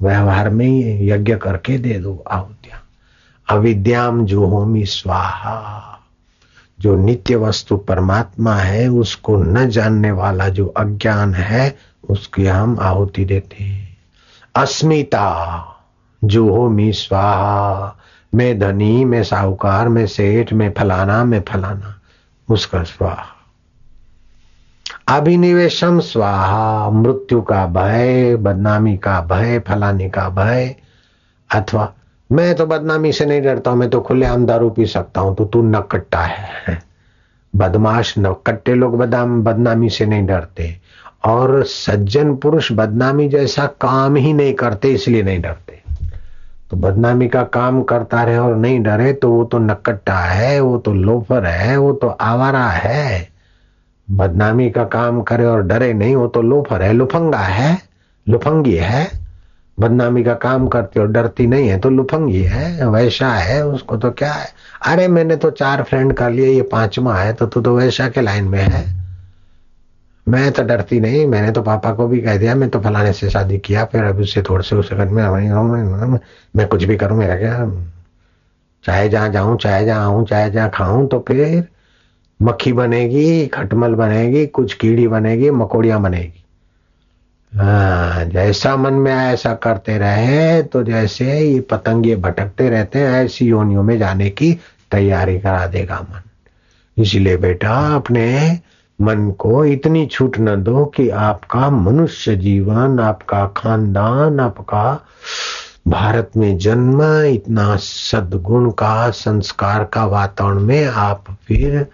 [0.02, 2.82] व्यवहार में यज्ञ करके दे दो आहुतियाँ।
[3.48, 5.88] अविद्याम जो होमी स्वाहा।
[6.80, 11.76] जो नित्य वस्तु परमात्मा है, उसको न जानने वाला जो अज्ञान है,
[12.10, 13.96] उसकी हम आहुति देते हैं।
[14.54, 15.64] अस्मिता
[16.24, 17.96] जो हो मी स्वाहा,
[18.34, 22.00] मैं धनी, मैं साहूकार, मैं सेठ, मैं फलाना मैं फलाना,
[22.50, 23.24] उसका स्वाहा।
[25.08, 30.76] अभिनिवेशम स्वाहा, मृत्यु का भय, बदनामी का भय, फलाने का भय,
[31.54, 31.92] अथवा
[32.32, 35.62] मैं तो बदनामी से नहीं डरता, मैं तो खुले दारू पी सकता हूँ तो तू
[35.62, 36.78] नकट्टा है।
[37.56, 40.76] बदमाश नकट्टे लोग बदाम, बदनामी से नहीं डरते।
[41.24, 45.82] और सज्जन पुरुष बदनामी जैसा काम ही नहीं करते, इसलिए नहीं डरते।
[46.70, 50.78] तो बदनामी का काम करता रहे और नहीं डरे तो वो तो नकट्टा है, वो
[50.78, 53.28] तो लोफर है, वो तो आवारा है।
[54.10, 57.78] बदनामी का काम करे और डरे नहीं, वो तो लोफर है, लुफंगा है,
[58.28, 59.27] लुफंगी है।
[59.78, 64.10] बदनामी का काम करती और डरती नहीं है तो लुफंगी है वैशा है उसको तो
[64.10, 64.46] क्या है?
[64.86, 68.20] अरे मैंने तो चार फ्रेंड कर लिए ये पांचवा है तो तू तो वैशा के
[68.20, 68.86] लाइन में है।
[70.26, 73.30] मैं तो डरती नहीं मैंने तो पापा को भी कह दिया मैं तो फलाने से
[73.30, 76.18] शादी किया फिर अभी उससे थोड़े से उसे मैं,
[76.56, 77.64] मैं कुछ भी करूँ मेरा क्या?
[78.84, 81.64] चाहे जहाँ जाऊँ चाहे जहाँ आऊँ चाहे जहाँ खाऊं तो फिर
[82.40, 86.44] मक्खी बनेगी खटमल बनेगी कुछ कीड़ी बनेगी मकोड़ियाँ बनेगी।
[87.52, 93.24] हाँ जैसा मन में आए ऐसा करते रहे तो जैसे ये पतंगे भटकते रहते हैं,
[93.24, 94.52] ऐसी योनियों में जाने की
[94.90, 98.58] तैयारी करा देगा मन। इसलिए बेटा, अपने
[99.00, 105.06] मन को इतनी छूट न दो कि आपका मनुष्य जीवन, आपका खानदान, आपका
[105.88, 111.87] भारत में जन्म, इतना सदगुण का, संस्कार का वातावरण में आप फिर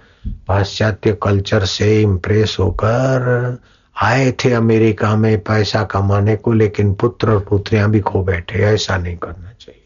[0.49, 3.59] पाश्चात्य कल्चर से इम्प्रेस होकर
[4.03, 8.97] आए थे अमेरिका में पैसा कमाने को, लेकिन पुत्र और पुत्रियाँ भी खो बैठे। ऐसा
[8.97, 9.81] नहीं करना चाहिए।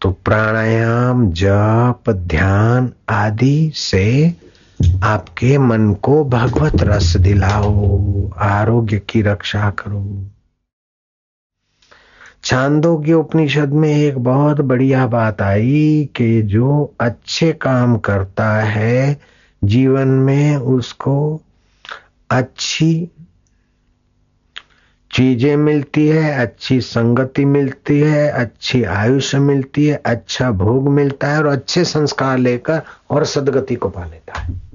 [0.00, 4.34] तो प्राणायाम, जप, ध्यान आदि से
[5.02, 10.26] आपके मन को भगवत रस दिलाओ, आरोग्य की रक्षा करो।
[12.44, 19.20] छांदोग्य उपनिषद में एक बहुत बढ़िया बात आई कि जो अच्छे काम करता है,
[19.64, 21.42] जीवन में उसको
[22.30, 23.10] अच्छी
[25.10, 31.38] चीज़ें मिलती है, अच्छी संगति मिलती है, अच्छी आयुष्य मिलती है अच्छा भोग मिलता है
[31.38, 34.67] और अच्छे संस्कार लेकर और सदगति को पा लेता है।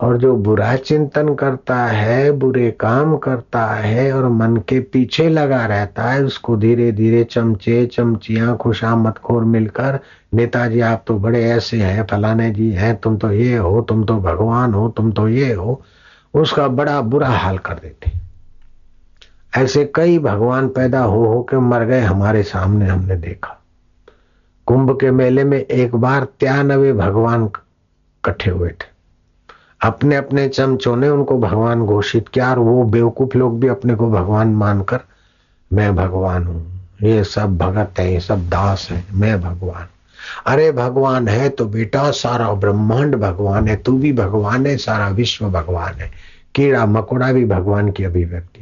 [0.00, 5.66] और जो बुरा चिंतन करता है, बुरे काम करता है और मन के पीछे लगा
[5.66, 9.98] रहता है, उसको धीरे धीरे चमचे चमचियाँ खुशामत खोर मिलकर,
[10.34, 14.16] नेताजी आप तो बड़े ऐसे हैं, फलाने जी हैं, तुम तो ये हो, तुम तो
[14.16, 15.82] भगवान हो, तुम तो ये हो,
[16.34, 18.12] उसका बड़ा बुरा हाल कर देते
[19.56, 23.56] ऐसे कई भगवान पैदा हो हो के मर गए हमारे सामने हमने देखा।
[24.66, 28.89] कुंभ के मेले में एक बार त्यानवे भगवान इकट्ठे हुए थे।
[29.80, 34.10] अपने अपने चमचों ने उनको भगवान घोषित किया और वो बेवकूफ़ लोग भी अपने को
[34.10, 35.00] भगवान मानकर,
[35.70, 39.86] मैं भगवान हूँ, ये सब भगत है, ये सब दास है, मैं भगवान
[40.46, 45.48] अरे भगवान है तो बेटा, सारा ब्रह्मांड भगवान है, तू भी भगवान है, सारा विश्व
[45.50, 46.10] भगवान है।
[46.54, 48.59] कीड़ा मकोड़ा भी भगवान की अभिव्यक्ति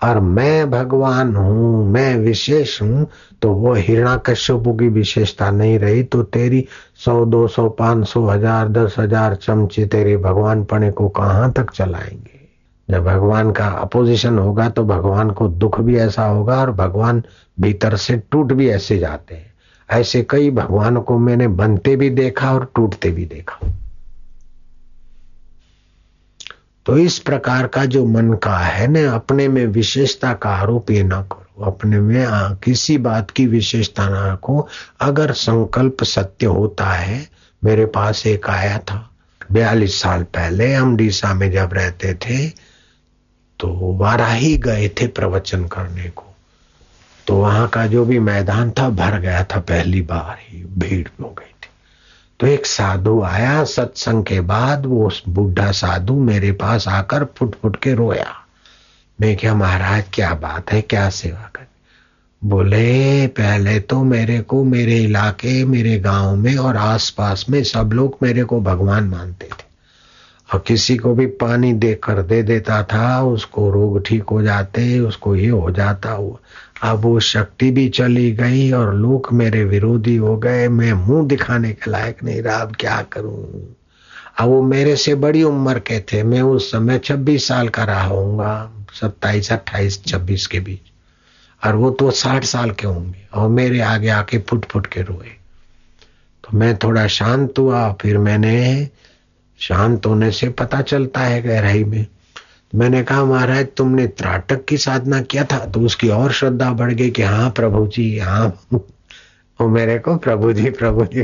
[0.00, 3.06] और मैं भगवान हूँ, मैं विशेष हूँ
[3.42, 8.26] तो वो हिरणा कश्यपु की विशेषता नहीं रही। तो तेरी सौ, दो सौ, पाँच सौ,
[8.26, 12.40] हज़ार, दस हज़ार चमचे तेरे भगवान पने को कहाँ तक चलाएँगे?
[12.88, 17.22] जब भगवान का अपोजिशन होगा तो भगवान को दुख भी ऐसा होगा और भगवान
[17.58, 19.52] भीतर से टूट भी ऐसे जाते हैं।
[19.88, 23.66] ऐसे कई भगवान को मैंने बनते भी देखा और टूटते भी देखा।
[26.86, 31.02] तो इस प्रकार का जो मन का है ना अपने में विशेषता का आरोप ये
[31.02, 34.66] ना करो। अपने में आ, किसी बात की विशेषता ना रखो।
[35.00, 37.26] अगर संकल्प सत्य होता है
[37.62, 39.08] मेरे पास एक आया था
[39.52, 42.48] बयालीस साल पहले हम डीसा में जब रहते थे
[43.60, 46.24] तो वाराही गए थे प्रवचन करने को।
[47.26, 51.34] तो वहाँ का जो भी मैदान था भर गया था पहली बार ही भीड़ हो
[51.38, 51.53] गई।
[52.44, 57.76] तो एक साधु आया, सत्संग के बाद वो बुढ़ा साधु मेरे पास आकर फुट फुट
[57.76, 58.34] के रोया।
[59.20, 60.82] मैं क्या, महाराज, क्या बात है?
[60.82, 61.66] क्या सेवा कर?
[62.44, 68.16] बोले, पहले तो मेरे को मेरे इलाके, मेरे गाँव में और आसपास में सब लोग
[68.22, 69.64] मेरे को भगवान मानते थे।
[70.54, 75.36] और किसी को भी पानी देकर दे देता था, उसको रोग ठीक हो जाते, उसको
[75.36, 76.36] ये हो जाता हुआ।
[76.82, 81.72] अब वो शक्ति भी चली गई और लोग मेरे विरोधी हो गए। मैं मुँह दिखाने
[81.72, 83.76] के लायक नहीं रहा। अब क्या करूँ?
[84.38, 88.06] अब वो मेरे से बड़ी उम्र के थे। मैं उस समय छब्बीस साल का रहा
[88.06, 90.80] हूँगा सत्ताईस, अट्ठाईस, छब्बीस के बीच।
[91.66, 95.28] और वो तो साठ साल के होंगे। और मेरे आगे आके फुट फुट के रोए।
[96.44, 98.88] तो मैं थोड़ा शांत हुआ। फिर मैंने
[99.58, 102.06] शांत होने से पता चलता है गहराई में
[102.74, 107.10] मैंने कहा, महाराज, तुमने त्राटक की साधना किया था तो उसकी और श्रद्धा बढ़ गई
[107.10, 111.22] कि हाँ प्रभु जी हाँ वो मेरे को प्रभु जी प्रभु जी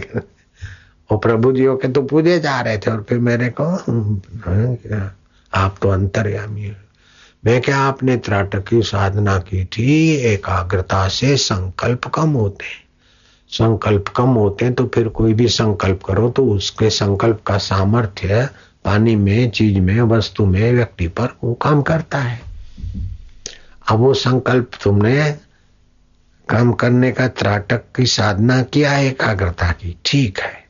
[1.11, 3.65] वो प्रभु जी के तो पूजे जा रहे थे, और फिर मेरे को
[5.53, 6.77] आप तो अंतर्यामी है।
[7.45, 10.15] मैं क्या आपने त्राटक की साधना की थी?
[10.25, 12.83] एकाग्रता से संकल्प कम होते हैं।
[13.51, 18.49] संकल्प कम होते हैं तो फिर कोई भी संकल्प करो तो उसके संकल्प का सामर्थ्य
[18.91, 22.41] पानी में, चीज़ में, वस्तु में, व्यक्ति पर वो काम करता है।
[23.91, 25.31] अब वो संकल्प तुमने
[26.49, 30.65] काम करने का त्राटक की साधना किया एकाग्रता की, ठीक है।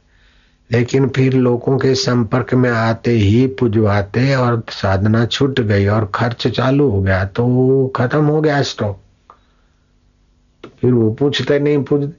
[0.70, 6.46] लेकिन फिर लोगों के संपर्क में आते ही पुजवाते और साधना छूट गई और खर्च
[6.46, 9.02] चालू हो गया तो खत्म हो गया स्टॉक
[10.64, 12.12] तो फिर वो पूछते नहीं, पूज,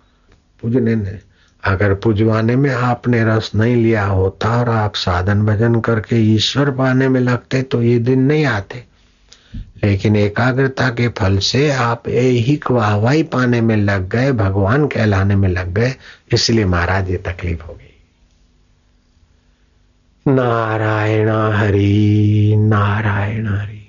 [0.62, 1.18] पूजने नहीं।
[1.64, 7.08] अगर पुजवाने में आपने रस नहीं लिया होता और आप साधन भजन करके ईश्वर पाने
[7.10, 8.84] में लगते तो ये दिन नहीं आते।
[9.84, 15.50] लेकिन एकाग्रता के फल से आप ही वाहवाही पाने में लग गए, भगवान कहलाने में
[15.50, 15.94] लग गए,
[16.34, 17.88] इसलिए महाराज ये तकलीफ़ हो गई।
[20.26, 23.82] नारायण हरि नारायण हरि।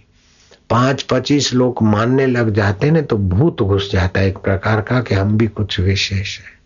[0.71, 5.01] पाँच पच्चीस लोग मानने लग जाते ना तो भूत घुस जाता है एक प्रकार का
[5.01, 6.62] कि हम भी कुछ विशेष है।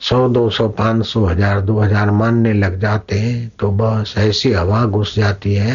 [0.00, 4.52] सौ, दो सौ, पाँच सौ, हज़ार, दो हज़ार मानने लग जाते हैं तो बस ऐसी
[4.52, 5.74] हवा घुस जाती है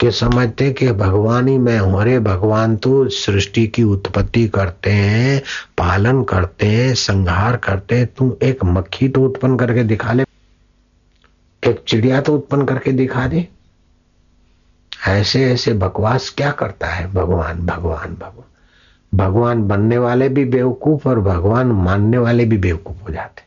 [0.00, 5.40] कि समझते कि भगवान ही मैं हूँ। अरे भगवान तो सृष्टि की उत्पत्ति करते हैं,
[5.78, 10.24] पालन करते हैं, संहार करते हैं। तू एक मक्खी तो उत्पन्न करके दिखा ले,
[11.62, 13.46] एक चिड़िया तो उत्पन्न करके दिखा दे।
[15.08, 18.44] ऐसे ऐसे बकवास क्या करता है भगवान भगवान भगवान?
[19.12, 23.44] भगवान बनने वाले भी बेवकूफ़ और भगवान मानने वाले भी बेवकूफ़ हो जाते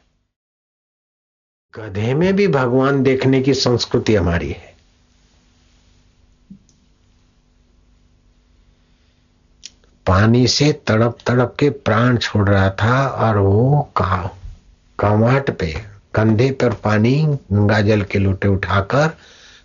[1.76, 4.76] गधे में भी भगवान देखने की संस्कृति हमारी है।
[10.06, 14.30] पानी से तड़प तड़प के प्राण छोड़ रहा था और वो का
[15.50, 15.74] पे,
[16.14, 19.18] कंधे पर पानी गंगा जल के लोटे उठाकर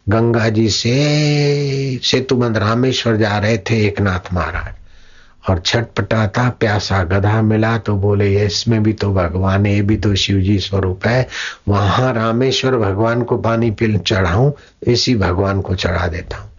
[0.09, 4.75] गंगा जी से सेतुबंद रामेश्वर जा रहे थे एक नाथ महाराज।
[5.49, 10.15] और छटपटाता प्यासा गधा मिला तो बोले, इसमें भी तो भगवान है ये भी तो
[10.15, 11.27] शिव जी स्वरूप है।
[11.69, 14.51] वहाँ रामेश्वर भगवान को पानी पिल चढ़ाऊं,
[14.87, 16.51] इसी भगवान को चढ़ा देता हूँ।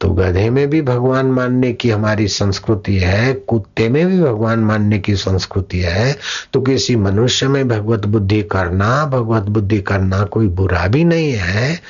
[0.00, 4.98] तो गधे में भी भगवान मानने की हमारी संस्कृति है, कुत्ते में भी भगवान मानने
[4.98, 6.16] की संस्कृति है।
[6.52, 11.80] तो किसी मनुष्य में भगवत बुद्धि करना, भगवत बुद्धि करना कोई बुरा भी नहीं है।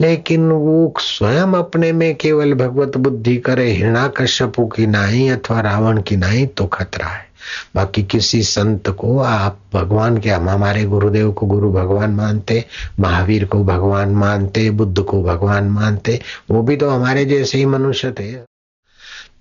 [0.00, 6.02] लेकिन वो स्वयं अपने में केवल भगवत बुद्धि करे हिरणा कश्यपु की नहीं अथवा रावण
[6.02, 7.32] की नहीं तो खतरा है।
[7.74, 12.64] बाकी किसी संत को आप भगवान के, हम हमारे गुरुदेव को गुरु भगवान मानते,
[13.00, 16.20] महावीर को भगवान मानते, बुद्ध को भगवान मानते,
[16.50, 18.51] वो भी तो हमारे जैसे ही मनुष्य थे।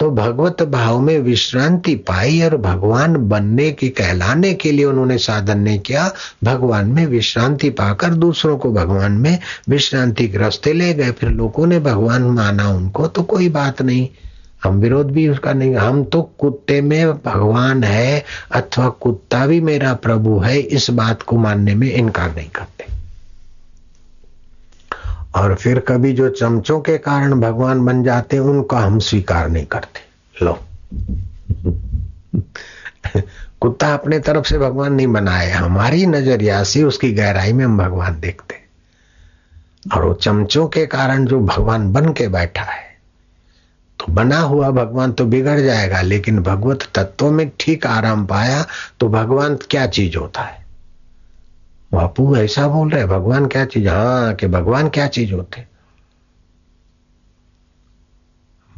[0.01, 5.59] तो भगवत भाव में विश्रांति पाई और भगवान बनने के, कहलाने के लिए उन्होंने साधन
[5.59, 6.09] नहीं किया।
[6.43, 9.39] भगवान में विश्रांति पाकर दूसरों को भगवान में
[9.69, 14.07] विश्रांति ग्रस्त ले गए। फिर लोगों ने भगवान माना उनको तो कोई बात नहीं।
[14.63, 19.93] हम विरोध भी उसका नहीं, हम तो कुत्ते में भगवान है अथवा कुत्ता भी मेरा
[19.93, 23.00] प्रभु है, इस बात को मानने में इनकार नहीं करते।
[25.35, 29.65] और फिर कभी जो चमचों के कारण भगवान बन जाते हैं उनका हम स्वीकार नहीं
[29.65, 30.57] करते। लो।
[33.61, 38.19] कुत्ता अपने तरफ़ से भगवान नहीं बनाए, हमारी नज़रिया से उसकी गहराई में हम भगवान
[38.19, 38.59] देखते।
[39.95, 42.89] और वो चमचों के कारण जो भगवान बन के बैठा है
[43.99, 48.65] तो बना हुआ भगवान तो बिगड़ जाएगा, लेकिन भगवत तत्व में ठीक आराम पाया
[48.99, 50.60] तो भगवान क्या चीज़ होता है?
[51.91, 55.65] बापू, ऐसा बोल रहे भगवान क्या चीज़ हाँ कि भगवान क्या चीज़ होते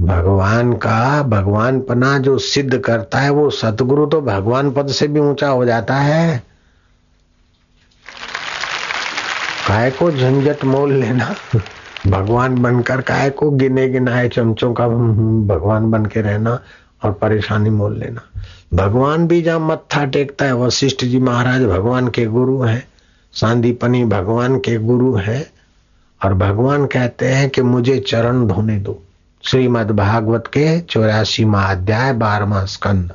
[0.01, 5.19] भगवान का भगवान पना जो सिद्ध करता है, वो सतगुरु तो भगवान पद से भी
[5.19, 6.43] ऊँचा हो जाता है।
[9.67, 11.35] काय को झंझट मोल लेना?
[12.07, 16.59] भगवान बनकर काय को गिने गिनाए चमचों का भगवान बन के रहना
[17.03, 18.21] और परेशानी मोल लेना।
[18.73, 22.92] भगवान भी जहाँ मत्था टेकता है, वशिष्ठ जी महाराज भगवान के गुरु हैं।
[23.33, 25.51] सांदीपनी भगवान के गुरु है
[26.25, 29.03] और भगवान कहते हैं कि मुझे चरण धोने दो।
[29.43, 33.13] श्रीमद भागवत के चौरासीवा अध्याय, बारहवा स्कंद।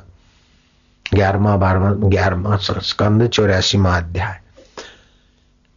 [1.13, 4.39] ग्यारहवा, बारहवा, ग्यारहवा स्कंद, चौरासीवा अध्याय।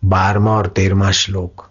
[0.05, 1.69] बारहवा और तेरहवा श्लोक।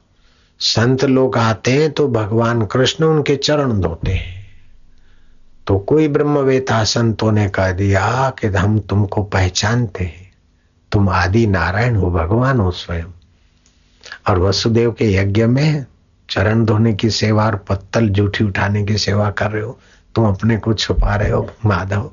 [0.59, 4.41] संत लोग आते हैं तो भगवान कृष्ण उनके चरण धोते हैं।
[5.67, 10.20] तो कोई ब्रह्मवेता संतों ने कह दिया कि हम तुमको पहचानते हैं।
[10.91, 13.03] तुम आदि नारायण हो, भगवान हो स्वयं।
[14.27, 15.85] और वसुदेव के यज्ञ में
[16.29, 19.79] चरण धोने की सेवा और पत्तल जूठी उठाने की सेवा कर रहे हो,
[20.15, 22.11] तुम अपने को छुपा रहे हो, माधव।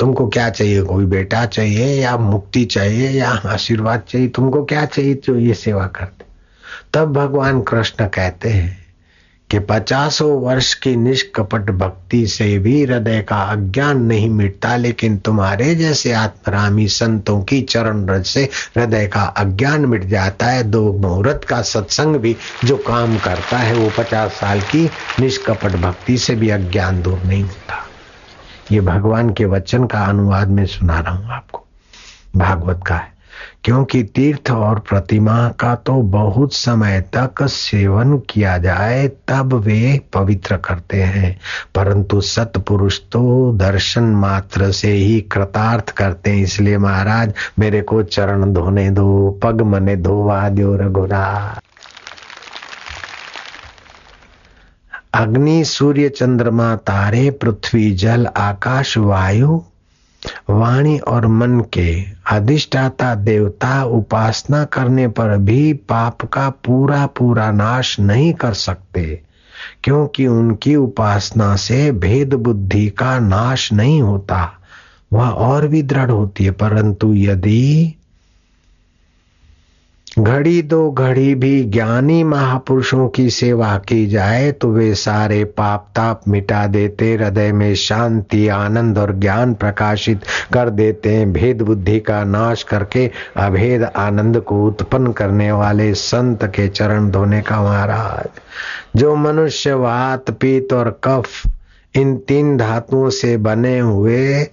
[0.00, 0.82] तुमको क्या चाहिए?
[0.82, 4.28] कोई बेटा चाहिए या मुक्ति चाहिए या आशीर्वाद चाहिए?
[4.28, 6.24] तुमको क्या चाहिए जो ये सेवा करते?
[6.94, 8.85] तब भगवान कृष्ण कहते हैं
[9.50, 15.74] कि पचासों वर्ष की निष्कपट भक्ति से भी हृदय का अज्ञान नहीं मिटता, लेकिन तुम्हारे
[15.74, 21.44] जैसे आत्मरामी संतों की चरण रज से हृदय का अज्ञान मिट जाता है। दो मुहूर्त
[21.44, 24.90] का सत्संग भी जो काम करता है, वो पचास साल की
[25.20, 27.86] निष्कपट भक्ति से भी अज्ञान दूर नहीं होता।
[28.72, 31.64] ये भगवान के वचन का अनुवाद में सुना रहा हूँ आपको।
[32.36, 33.15] भागवत का है।
[33.64, 40.56] क्योंकि तीर्थ और प्रतिमा का तो बहुत समय तक सेवन किया जाए, तब वे पवित्र
[40.56, 41.40] करते हैं।
[41.74, 48.52] परंतु सतपुरुष तो दर्शन मात्र से ही कृतार्थ करते हैं। इसलिए महाराज, मेरे को चरण
[48.52, 51.58] धोने दो, पग मने धोवा दो रघुरा
[55.14, 59.62] अग्नि, सूर्य, चंद्रमा, तारे, पृथ्वी, जल, आकाश, वायु
[60.50, 68.00] वाणी और मन के अधिष्ठाता देवता उपासना करने पर भी पाप का पूरा पूरा नाश
[68.00, 69.22] नहीं कर सकते,
[69.84, 74.52] क्योंकि उनकी उपासना से भेद बुद्धि का नाश नहीं होता।
[75.12, 77.94] वह और भी दृढ़ होती है, परंतु यदि
[80.18, 86.20] घड़ी दो घड़ी भी ज्ञानी महापुरुषों की सेवा की जाए तो वे सारे पाप ताप
[86.28, 90.20] मिटा देते, हृदय में शांति, आनंद और ज्ञान प्रकाशित
[90.52, 96.44] कर देते हैं भेद बुद्धि का नाश करके अभेद आनंद को उत्पन्न करने वाले संत
[96.44, 98.40] के चरण धोने का महाराज।
[98.98, 101.28] जो मनुष्य वात, पीत और कफ
[101.94, 104.44] इन तीन धातुओं से बने हुए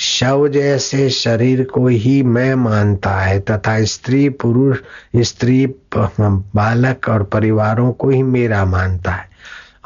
[0.00, 4.78] शव जैसे शरीर को ही मैं मानता है, तथा स्त्री पुरुष,
[5.16, 9.28] स्त्री बालक और परिवारों को ही मेरा मानता है।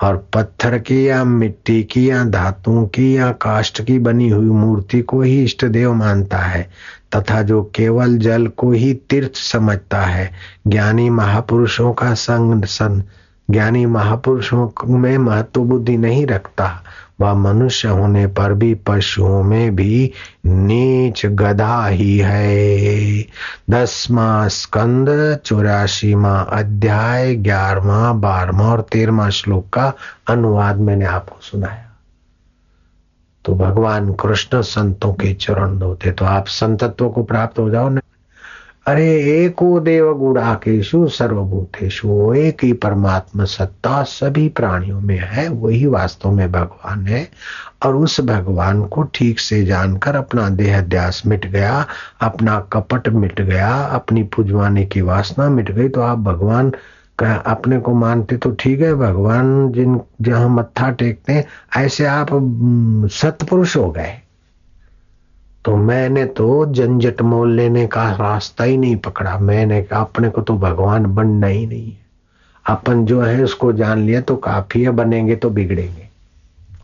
[0.02, 5.00] और पत्थर की या मिट्टी की या धातुओं की या काष्ट की बनी हुई मूर्ति
[5.00, 6.70] को ही इष्ट देव मानता है,
[7.16, 10.32] तथा जो केवल जल को ही तीर्थ समझता है।
[10.66, 13.02] ज्ञानी महापुरुषों का संग सन
[13.50, 16.82] ज्ञानी महापुरुषों में महत्व बुद्धि नहीं रखता।
[17.20, 20.12] वह मनुष्य होने पर भी पशुओं में भी
[20.46, 23.26] नीच गधा ही है।
[23.70, 29.92] दसवा स्कंद, चौरासीवा अध्याय, ग्यारहवा, बारहवा और तेरहवा श्लोक का
[30.28, 31.88] अनुवाद मैंने आपको सुनाया।
[33.44, 38.00] तो भगवान कृष्ण संतों के चरण धोते तो आप संतत्व को प्राप्त हो जाओ ना।
[38.86, 46.30] अरे एको देव गुड़ाकेशु सर्वभूतेशु एक ही परमात्मा सत्ता सभी प्राणियों में है, वही वास्तव
[46.30, 47.28] में भगवान है।
[47.82, 51.86] और उस भगवान को ठीक से जानकर अपना देह ध्यास मिट गया,
[52.20, 56.72] अपना कपट मिट गया, अपनी पुजवाने की वासना मिट गई तो आप भगवान
[57.18, 61.44] अपने को मानते तो ठीक है, भगवान जिन जहाँ मत्था टेकते
[61.76, 62.28] ऐसे आप
[63.12, 64.21] सतपुरुष हो गए।
[65.64, 70.42] तो मैंने तो झंझट मोल लेने का रास्ता ही नहीं पकड़ा। मैंने कहा, अपने को
[70.42, 71.98] तो भगवान बनना ही नहीं है।
[72.66, 76.08] अपन जो है उसको जान लिया तो काफ़ी है, बनेंगे तो बिगड़ेंगे।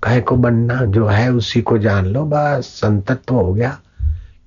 [0.03, 3.79] कहे को बनना जो है उसी को जान लो, बस संतत्व हो गया।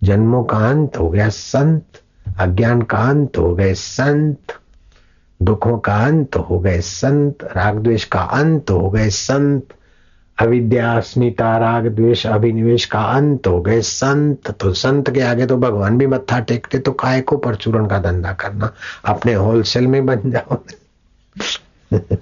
[0.04, 1.84] जन्मों का अंत हो गया संत
[2.40, 4.40] अज्ञान का अंत हो गए संत
[5.42, 9.74] दुखों का अंत हो गए संत राग द्वेष का अंत हो गए संत।
[10.40, 11.02] अविद्या
[11.58, 16.08] राग, द्वेष, अभिनिवेश का अंत हो गए संत। तो संत के आगे तो भगवान भी
[16.08, 18.74] मत्था टेकते तो काय को परचूरण का धंधा करना?
[19.06, 20.58] अपने होलसेल में बन जाओ।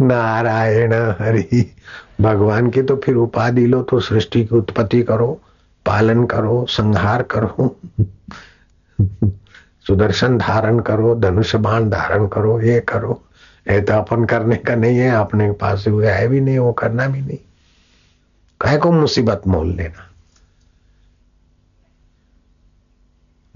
[0.00, 1.74] नारायण हरि,
[2.20, 5.40] भगवान की तो फिर उपाधि लो तो सृष्टि की उत्पत्ति करो,
[5.86, 7.76] पालन करो, संहार करो।
[9.86, 13.22] सुदर्शन धारण करो धनुष बाण धारण करो, ये करो।
[13.68, 17.38] तो अपन करने का नहीं है, अपने पास है भी नहीं, वो करना भी नहीं।
[18.60, 20.04] कह को मुसीबत मोल लेना?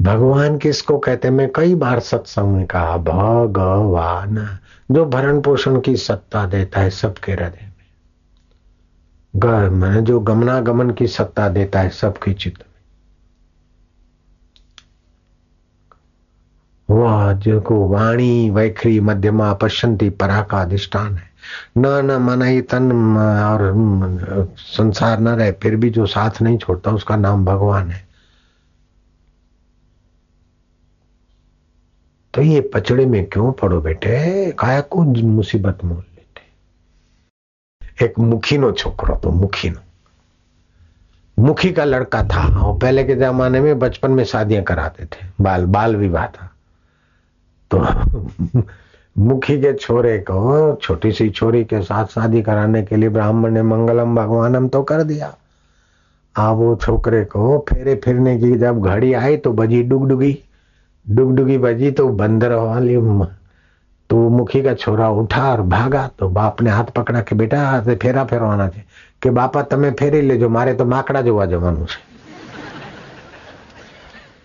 [0.00, 4.58] भगवान किसको कहते मैं कई बार सत्संग में कहा, भगवान,
[4.90, 7.82] जो भरण पोषण की सत्ता देता है सबके हृदय में।
[10.04, 12.66] जो गमनागमन की सत्ता देता है सबके चित्त
[16.92, 21.32] वह जो वाणी वैखरी मध्यमा पश्यंती परा का अधिष्ठान है।
[21.78, 23.74] न न, मन ही तन और
[24.58, 28.08] संसार न रहे, फिर भी जो साथ नहीं छोड़ता, उसका नाम भगवान है।
[32.34, 34.50] तो ये पचड़े में क्यों पड़ो बेटे?
[34.50, 36.44] काया को मुसीबत मोल लेते।
[38.04, 39.80] एक मुखीनो छोकरो तो मुखीनो।
[41.38, 45.66] मुखी का लड़का था और पहले के जमाने में बचपन में शादियाँ कराते थे बाल
[45.66, 46.51] बाल विवाह था।
[47.71, 48.63] तो
[49.15, 53.61] मुखी के छोरे को छोटी सी छोरी के साथ शादी कराने के लिए ब्राह्मण ने
[53.61, 55.33] मंगलम भगवानम तो कर दिया
[56.35, 60.37] अब वो छोकरे को फेरे फिरने की जब घड़ी आई तो बजी डुगडुगी
[61.05, 62.95] डुगडुगी बजी तो बंदर वाली
[64.09, 68.23] तो मुखी का छोरा उठा और भागा तो बाप ने हाथ पकड़ा के बेटा फेरा
[68.23, 68.83] फेरवाना છે
[69.21, 72.10] કે બાપા તમે ફેરી લેજો મારે તો માકડા જોવા જવાનું છે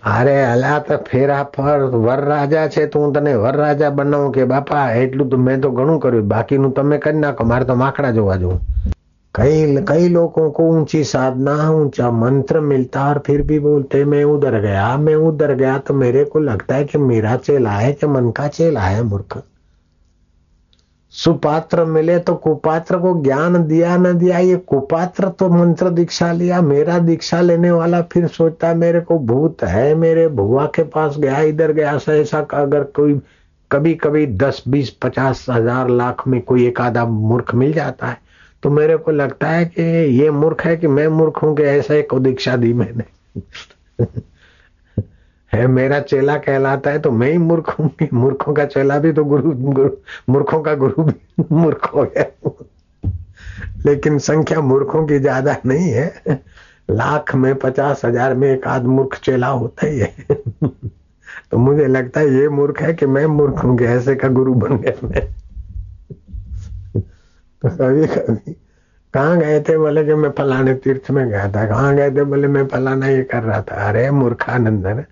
[0.07, 5.29] અરે અલા તો ફેરા પર વરરાજા છે તો હું તને વરરાજા બનાવું કે બાપા એટલું
[5.29, 8.59] તો મેં तो ઘણું કર્યું બાકીનું તમે કરી નાખો મારે તો માખડા જોવા જવું
[9.35, 14.59] कई कई लोगों को ऊंची साधना ऊंचा मंत्र मिलता और फिर भी बोलते मैं उधर
[14.61, 18.29] गया मैं उधर गया तो मेरे को लगता है कि मेरा चेला है कि मन
[18.31, 19.37] का चेला है मूर्ख
[21.12, 26.60] सुपात्र मिले तो कुपात्र को ज्ञान दिया न दिया, ये कुपात्र तो मंत्र दीक्षा लिया,
[26.62, 31.40] मेरा दीक्षा लेने वाला फिर सोचता, मेरे को भूत है, मेरे भुआ के पास गया,
[31.40, 33.20] इधर गया, ऐसा अगर कोई
[33.70, 38.20] कभी कभी दस, बीस, पचास हज़ार लाख में कोई एक आधा मूर्ख मिल जाता है
[38.62, 39.82] तो मेरे को लगता है कि
[40.20, 43.04] ये मूर्ख है कि मैं मूर्ख हूँ कि ऐसा एक दीक्षा दी मैंने।
[45.52, 49.24] है, मेरा चेला कहलाता है तो मैं ही मूर्ख हूँ मूर्खों का चेला भी तो
[49.24, 49.90] गुरु गुरु,
[50.28, 52.50] मूर्खों का गुरु भी मूर्ख हो गया।
[53.86, 56.42] लेकिन संख्या मूर्खों की ज़्यादा नहीं है।
[56.90, 60.14] लाख में पचास हज़ार में एक आध मूर्ख चेला होता ही है।
[61.50, 64.76] तो मुझे लगता है ये मूर्ख है कि मैं मूर्ख हूँ ऐसे का गुरु बन
[64.76, 65.20] गया मैं।
[67.62, 68.56] तो कभी कभी।
[69.14, 71.66] कहाँ गए थे बोले कि मैं फलाने तीर्थ में गया था?
[71.66, 75.04] कहाँ गए थे बोले, मैं फलाना ये कर रहा था। अरे मूर्खानंदन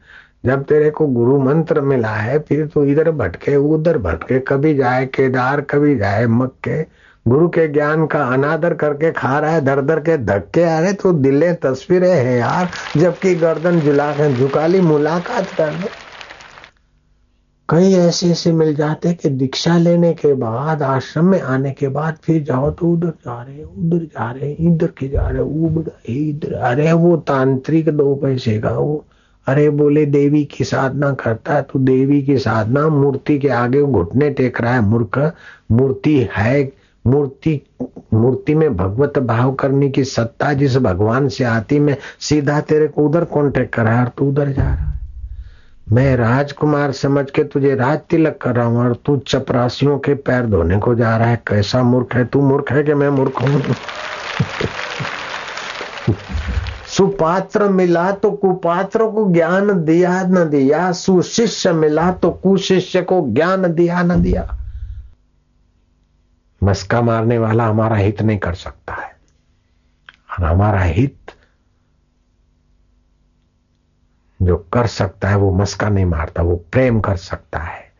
[0.47, 5.07] जब तेरे को गुरु मंत्र मिला है, फिर तू इधर भटके, उधर भटके, कभी जाए
[5.07, 6.82] केदार, कभी जाए मक्के,
[7.28, 10.92] गुरु के ज्ञान का अनादर करके खा रहा है, दर दर के धक्के आ रहे
[10.92, 15.88] तो दिले तस्वीरें है यार, जबकि गर्दन झुला झुका ली मुलाकात कर ले।
[17.68, 22.18] कई ऐसे ऐसे मिल जाते कि दीक्षा लेने के बाद, आश्रम में आने के बाद,
[22.22, 26.55] फिर जाओ तो उधर जा रहे, उधर जा रहे, इधर के जा रहे उबड़ इधर
[26.55, 29.05] अरे वो तांत्रिक दो पैसे का, वो
[29.47, 34.30] अरे बोले, देवी की साधना करता है तो देवी की साधना मूर्ति के आगे घुटने
[34.30, 35.18] टेक रहा है, मूर्ख।
[35.72, 36.72] मूर्ति है,
[37.05, 37.61] मूर्ति
[38.14, 43.07] मूर्ति में भगवत भाव करने की सत्ता जिस भगवान से आती मैं सीधा तेरे को
[43.09, 44.94] उधर कॉन्टेक्ट कर रहा है, और तू उधर जा रहा है।
[45.92, 50.47] मैं राजकुमार समझ के तुझे राज तिलक कर रहा हूँ, और तू चपरासियों के पैर
[50.47, 53.62] धोने को जा रहा है। कैसा मूर्ख है, तू मूर्ख है कि मैं मूर्ख हूँ?
[56.97, 63.74] सुपात्र मिला तो कुपात्र को ज्ञान दिया न दिया, सुशिष्य मिला तो कुशिष्य को ज्ञान
[63.74, 64.59] दिया न दिया।
[66.62, 69.16] मस्का मारने वाला हमारा हित नहीं कर सकता है।
[70.30, 71.18] और हमारा हित
[74.42, 77.92] जो कर सकता है, वो मस्का नहीं मारता, वो प्रेम कर सकता है।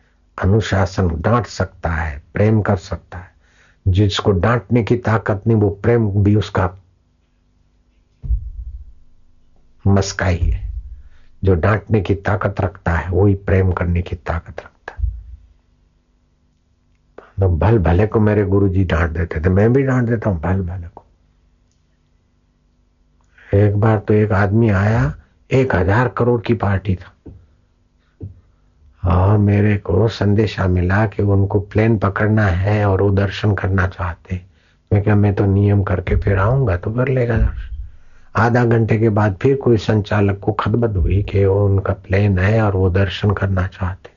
[0.43, 3.31] अनुशासन डांट सकता है, प्रेम कर सकता है।
[3.87, 6.73] जिसको डांटने की ताकत नहीं, वो प्रेम भी उसका
[9.87, 10.65] मस्का ही है
[11.43, 15.09] जो डांटने की ताकत रखता है, वही प्रेम करने की ताकत रखता है।
[17.39, 20.39] तो भल भले को मेरे गुरु जी डांट देते थे, मैं भी डांट देता हूँ
[20.41, 21.03] भल भले को।
[23.57, 25.13] एक बार तो एक आदमी आया,
[25.49, 27.13] एक हज़ार करोड़ की पार्टी था।
[29.03, 34.41] और मेरे को संदेशा मिला कि उनको प्लेन पकड़ना है और वो दर्शन करना चाहते
[34.91, 37.66] मैं क्या मैं तो नियम करके फिर आऊँगा तो कर लेगा दर्शन।
[38.37, 42.61] आधा घंटे के बाद फिर कोई संचालक को खतबत हुई कि वो उनका प्लेन है
[42.61, 44.15] और वो दर्शन करना चाहते।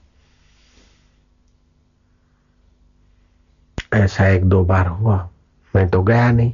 [3.97, 5.16] ऐसा एक दो बार हुआ।
[5.75, 6.53] मैं तो गया नहीं,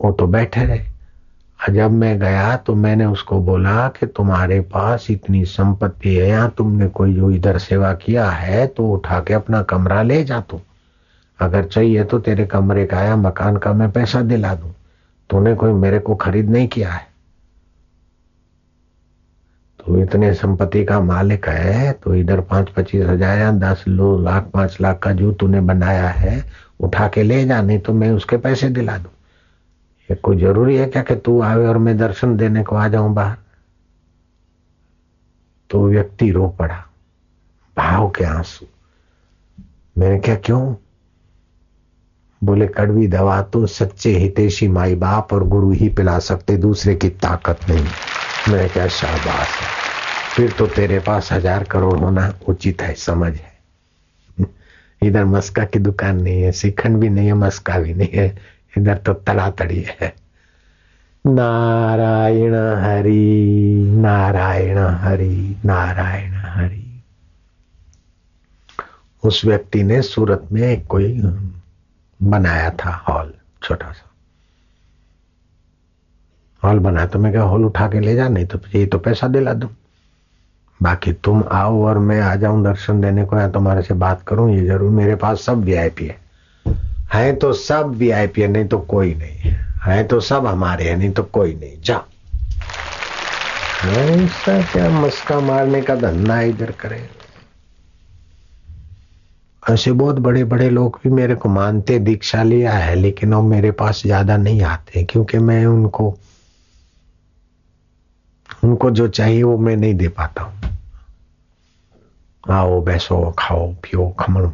[0.00, 0.90] वो तो बैठे रहे।
[1.70, 6.88] जब मैं गया तो मैंने उसको बोला कि तुम्हारे पास इतनी संपत्ति है, या तुमने
[6.88, 10.60] कोई जो इधर सेवा किया है तो उठा के अपना कमरा ले जा तू।
[11.38, 14.72] अगर चाहिए तो तेरे कमरे का या मकान का मैं पैसा दिला दू।
[15.32, 17.06] तूने कोई मेरे को खरीद नहीं किया है।
[19.80, 24.42] तो इतने संपत्ति का मालिक है तो इधर पाँच पच्चीस हज़ार या दस लो लाख,
[24.44, 26.44] पाँच लाख का जो तूने बनाया है,
[26.80, 29.08] उठा के ले जा, नहीं तो मैं उसके पैसे दिला दू।
[30.08, 33.12] ये कोई ज़रूरी है क्या कि तू आवे और मैं दर्शन देने को आ जाऊँ
[33.14, 33.36] बाहर?
[35.70, 36.84] तो व्यक्ति रो पड़ा,
[37.76, 38.66] भाव के आँसू।
[39.96, 40.74] मैंने क्या क्यों?
[42.42, 47.08] बोले, कड़वी दवा तो सच्चे हितेशी माई बाप और गुरु ही पिला सकते, दूसरे की
[47.08, 47.84] ताकत नहीं।
[48.48, 49.68] मैंने क्या शाबाश। है
[50.36, 53.50] फिर तो तेरे पास हज़ार करोड़ होना उचित है, समझ है।
[55.02, 58.26] इधर मस्का की दुकान नहीं है सिखन भी नहीं है, मस्का भी नहीं है,
[58.78, 60.12] इधर तो तड़ातड़ी है।
[61.24, 67.02] नारायण हरि नारायण हरि नारायण हरि।
[69.22, 71.12] उस व्यक्ति ने सूरत में कोई
[72.22, 74.08] बनाया था हॉल, छोटा सा।
[76.62, 79.28] हॉल बनाया तो मैं क्या हॉल उठा के ले जा, नहीं तो ये तो पैसा
[79.28, 79.68] दिला दू।
[80.80, 84.50] बाकी तुम आओ और मैं आ जाऊँ, दर्शन देने को, या तुम्हारे से बात करूँ,
[84.50, 86.20] ये ज़रूर मेरे पास सब वीआईपी है।
[87.12, 89.52] है तो सब वीआईपी है, नहीं तो कोई नहीं
[89.84, 92.02] है तो सब हमारे हैं, नहीं तो कोई नहीं। जा।
[93.84, 96.98] ऐसा क्या मस्का मारने का धंधा इधर करे।
[99.62, 103.70] ऐसे बहुत बड़े बड़े लोग भी मेरे को मानते, दीक्षा लिया है, लेकिन वो मेरे
[103.70, 106.14] पास ज़्यादा नहीं आते, क्योंकि मैं उनको
[108.64, 110.70] उनको जो चाहिए वो मैं नहीं दे पाता हूँ।
[112.44, 114.50] आओ, बैसो, खाओ, पियो, खमण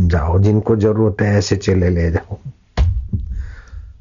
[0.00, 2.38] जाओ, जिनको ज़रूरत है ऐसे चले ले जाओ।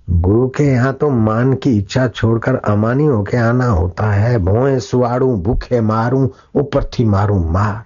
[0.09, 5.35] गुरु के यहाँ तो मान की इच्छा छोड़कर अमानी होके आना होता है भोए सुवाड़ू
[5.37, 7.83] भूखे मारू, ऊपर थी मारू मार।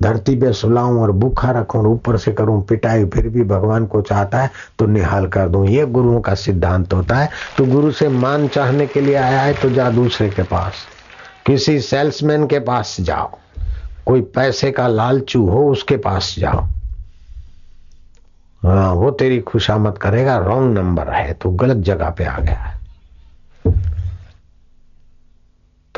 [0.00, 4.00] धरती पे सुलाऊं और भूखा रखूँ, और ऊपर से करूँ पिटाई, फिर भी भगवान को
[4.02, 7.28] चाहता है तो निहाल कर दूँ। ये गुरुओं का सिद्धांत होता है।
[7.58, 10.86] तो गुरु से मान चाहने के लिए आया है तो जा दूसरे के पास।
[11.46, 13.30] किसी सेल्समैन के पास जाओ।
[14.06, 16.66] कोई पैसे का लालचू हो, उसके पास जाओ।
[18.62, 22.77] हाँ वो तेरी खुशामद करेगा रॉन्ग नंबर है तो गलत जगह पे आ गया है।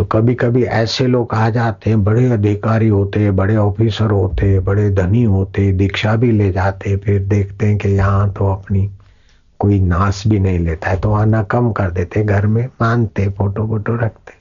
[0.00, 4.88] तो कभी कभी ऐसे लोग आ जाते हैं, बड़े अधिकारी होते, बड़े ऑफिसर होते, बड़े
[4.90, 8.88] धनी होते, दीक्षा भी ले जाते, फिर देखते हैं कि यहाँ तो अपनी
[9.60, 13.64] कोई नाश भी नहीं लेता है तो आना कम कर देते घर में मानते फ़ोटो
[13.64, 14.32] वोटो रखते।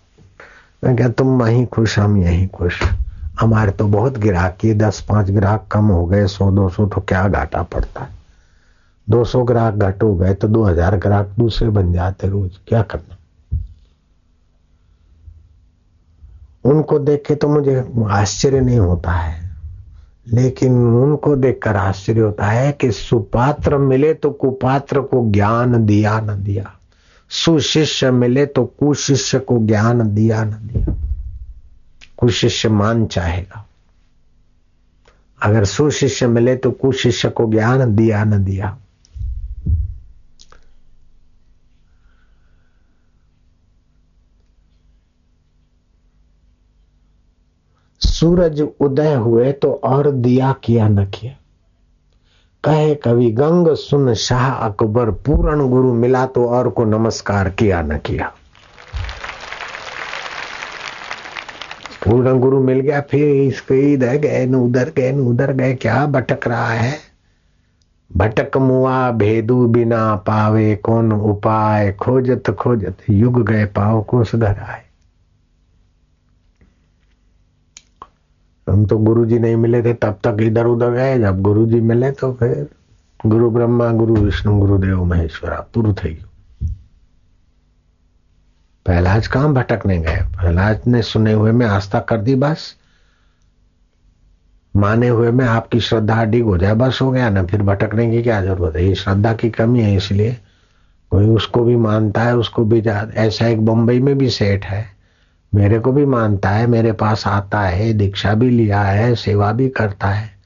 [0.84, 2.82] मैं क्या तुम वहीं खुश, हम यहीं खुश।
[3.40, 7.02] हमारे तो बहुत ग्राहक, ये दस पाँच ग्राहक कम हो गए सौ दो सौ तो
[7.02, 8.10] क्या घाटा पड़ता है?
[9.08, 12.82] दो सौ ग्राहक घट हो गए तो दो हज़ार ग्राहक दूसरे बन जाते रोज, क्या
[12.82, 13.16] करना?
[16.64, 19.50] उनको देख के तो मुझे आश्चर्य नहीं होता है।
[20.28, 26.44] लेकिन उनको देखकर आश्चर्य होता है कि सुपात्र मिले तो कुपात्र को ज्ञान दिया न
[26.44, 26.76] दिया।
[27.30, 30.96] सुशिष्य मिले तो कुशिष्य को ज्ञान दिया न दिया।
[32.18, 33.66] कुशिष्य मान चाहेगा।
[35.42, 38.78] अगर सुशिष्य मिले तो कुशिष्य को ज्ञान दिया न दिया।
[48.20, 51.34] सूरज उदय हुए तो और दिया किया न किया।
[52.64, 57.98] कहे कवि, गंग सुन शाह अकबर, पूर्ण गुरु मिला तो और को नमस्कार किया न
[57.98, 58.34] किया।
[62.06, 66.06] पूर्ण गुरु मिल गया, फिर इसको इधर गए, न उधर गए, न उधर गए, क्या
[66.06, 66.98] भटक रहा है?
[68.16, 71.92] भटक मुआ भेदू बिना पावे, कौन उपाय?
[71.92, 74.89] खोजत खोजत युग गए पाओ कोस घर आए
[78.70, 81.82] हम तो गुरु जी नहीं मिले थे, तब तक इधर उधर गए। जब गुरु जी
[81.82, 82.68] मिले तो फिर
[83.26, 86.14] गुरु ब्रह्मा, गुरु विष्णु गुरुदेव महेश्वर आप गुरु थे।
[88.86, 90.16] पहला आज भटकने गए?
[90.16, 92.76] पहलाज ने सुने हुए में आस्था कर दी बस।
[94.76, 98.24] माने हुए में आपकी श्रद्धा डिग हो जाए, बस हो गया ना। फिर भटकने की
[98.24, 98.86] क्या ज़रूरत है?
[98.86, 100.38] ये श्रद्धा की कमी है इसलिए।
[101.12, 104.99] कोई उसको भी मानता है, उसको भी ऐसा एक बंबई में भी सेठ है।
[105.56, 109.70] मेरे को भी मानता है, मेरे पास आता है, दीक्षा भी लिया है, सेवा भी
[109.70, 110.40] करता है।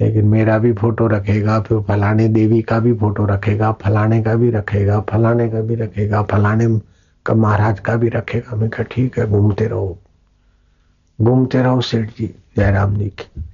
[0.00, 4.50] लेकिन मेरा भी फ़ोटो रखेगा, फिर फलाने देवी का भी फ़ोटो रखेगा, फलाने का भी
[4.50, 6.80] रखेगा, फलाने का भी रखेगा, फलाने
[7.26, 9.98] का महाराज का भी रखेगा। मैं कहा, ठीक है, घूमते रहो।
[11.20, 13.44] घूमते रहो, सेठ जी, जयराम जी की।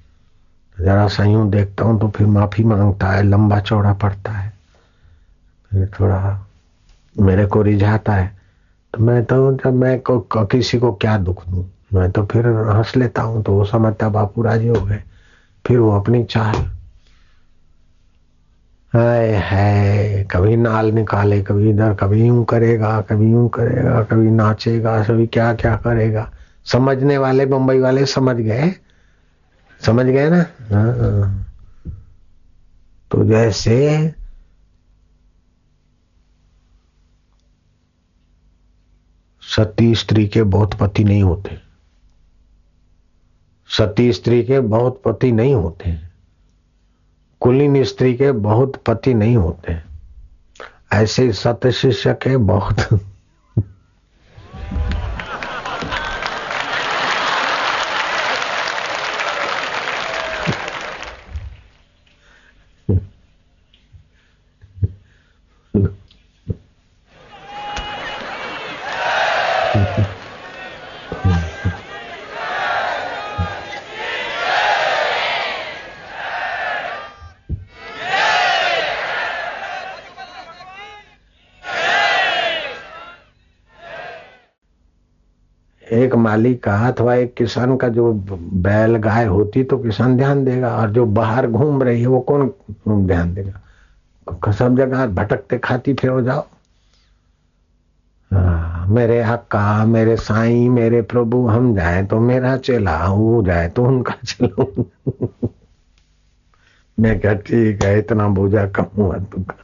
[0.79, 4.53] जरा सा यूँ देखता हूँ तो फिर माफ़ी माँगता है, लंबा चौड़ा पड़ता है।
[5.71, 6.47] फिर थोड़ा
[7.19, 8.42] मेरे को रिझाता है।
[8.93, 11.65] तो मैं तो जब मैं को, को, किसी को क्या दुख दू?
[11.93, 15.03] मैं तो फिर हंस लेता हूँ तो वो समझता बापू राज़ी हो गए।
[15.67, 16.55] फिर वो अपनी चाल।
[18.95, 25.03] है है कभी नाल निकाले कभी इधर कभी यूँ करेगा कभी यूँ करेगा कभी नाचेगा
[25.03, 26.31] कभी क्या क्या करेगा?
[26.65, 28.71] समझने वाले बंबई वाले समझ गए?
[29.81, 30.45] समझ गए ना?
[30.71, 31.45] हाँ।
[33.11, 34.13] तो जैसे
[39.55, 41.57] सती स्त्री के बहुत पति नहीं होते।
[43.67, 45.97] सती स्त्री के बहुत पति नहीं होते।
[47.39, 49.77] कुलीन स्त्री के बहुत पति नहीं होते।
[50.93, 53.01] ऐसे सत शिष्य के बहुत।
[69.73, 70.05] एक
[86.15, 90.91] मालिक का अथवा एक किसान का जो बैल गाय होती तो किसान ध्यान देगा, और
[90.91, 92.53] जो बाहर घूम रही है वो कौन
[93.07, 94.51] ध्यान देगा?
[94.51, 96.45] सब जगह भटकते खाती फिर जाओ।
[98.89, 104.15] मेरे हक्का मेरे साईं मेरे प्रभु हम जाए तो मेरा चेला वो जाए तो उनका
[104.25, 104.89] चलो
[106.97, 109.55] मैं क्या ठीक है इतना बोझा कम हुआ तू कर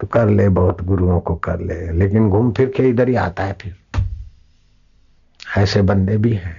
[0.00, 3.44] तो कर ले बहुत गुरुओं को कर ले लेकिन घूम फिर के इधर ही आता
[3.44, 3.76] है फिर।
[5.58, 6.56] ऐसे बंदे भी हैं।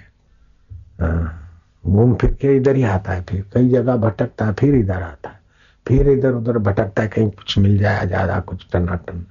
[1.02, 1.50] हाँ,
[1.84, 5.30] घूम फिर के इधर ही आता है फिर कई जगह भटकता है फिर इधर आता
[5.30, 5.40] है
[5.86, 9.26] फिर इधर उधर भटकता है कहीं कुछ मिल जाए ज़्यादा कुछ टना टनाटन।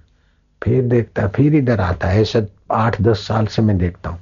[0.63, 4.19] फिर देखता, फिर इधर आता है ऐसे आठ, दस साल से मैं देखता हूँ।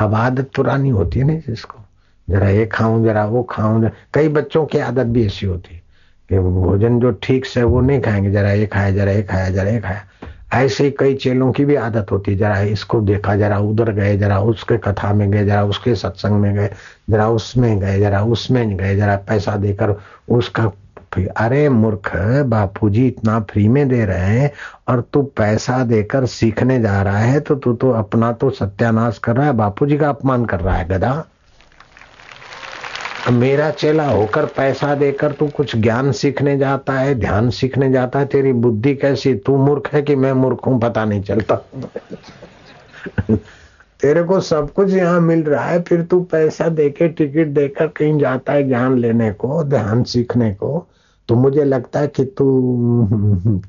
[0.00, 1.78] अब आदत पुरानी होती है ना जिसको।
[2.30, 5.82] जरा ये खाऊं, जरा वो खाऊं। कई बच्चों की आदत भी ऐसी होती है
[6.28, 9.70] कि भोजन जो ठीक से वो नहीं खाएँगे, जरा ये खाया, जरा ये खाया, जरा
[9.70, 10.04] ये खाया।
[10.52, 14.16] ऐसे ही कई चेलों की भी आदत होती है, जरा इसको देखा, जरा उधर गए,
[14.16, 16.70] जरा उसके कथा में गए, जरा उसके सत्संग में गए,
[17.10, 20.00] जरा उसमें गए, जरा उसमें गए, जरा पैसा देकर
[20.30, 20.72] उसका
[21.18, 22.10] अरे मूर्ख,
[22.46, 24.50] बापूजी इतना फ्री में दे रहे हैं
[24.88, 29.36] और तू पैसा देकर सीखने जा रहा है तो तू तो अपना तो सत्यानाश कर
[29.36, 31.24] रहा है, बापूजी का अपमान कर रहा है गधा।
[33.30, 38.26] मेरा चेला होकर पैसा देकर तू कुछ ज्ञान सीखने जाता है, ध्यान सीखने जाता है,
[38.26, 39.34] तेरी बुद्धि कैसी?
[39.34, 40.80] तू मूर्ख है कि मैं मूर्ख हूँ?
[40.80, 41.56] पता नहीं चलता।
[44.00, 48.18] तेरे को सब कुछ यहाँ मिल रहा है, फिर तू पैसा देके टिकट देकर कहीं
[48.18, 50.86] जाता है ज्ञान लेने को, ध्यान सीखने को।
[51.31, 52.45] तो मुझे लगता है कि तू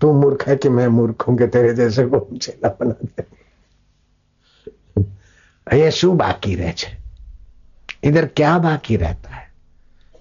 [0.01, 3.25] तू मूर्ख है कि मैं मूर्ख हूं कि तेरे जैसे को चेला बना दे
[5.66, 6.91] અહીંયા શું બાકી રહે છે
[8.09, 9.47] इधर क्या बाकी रहता है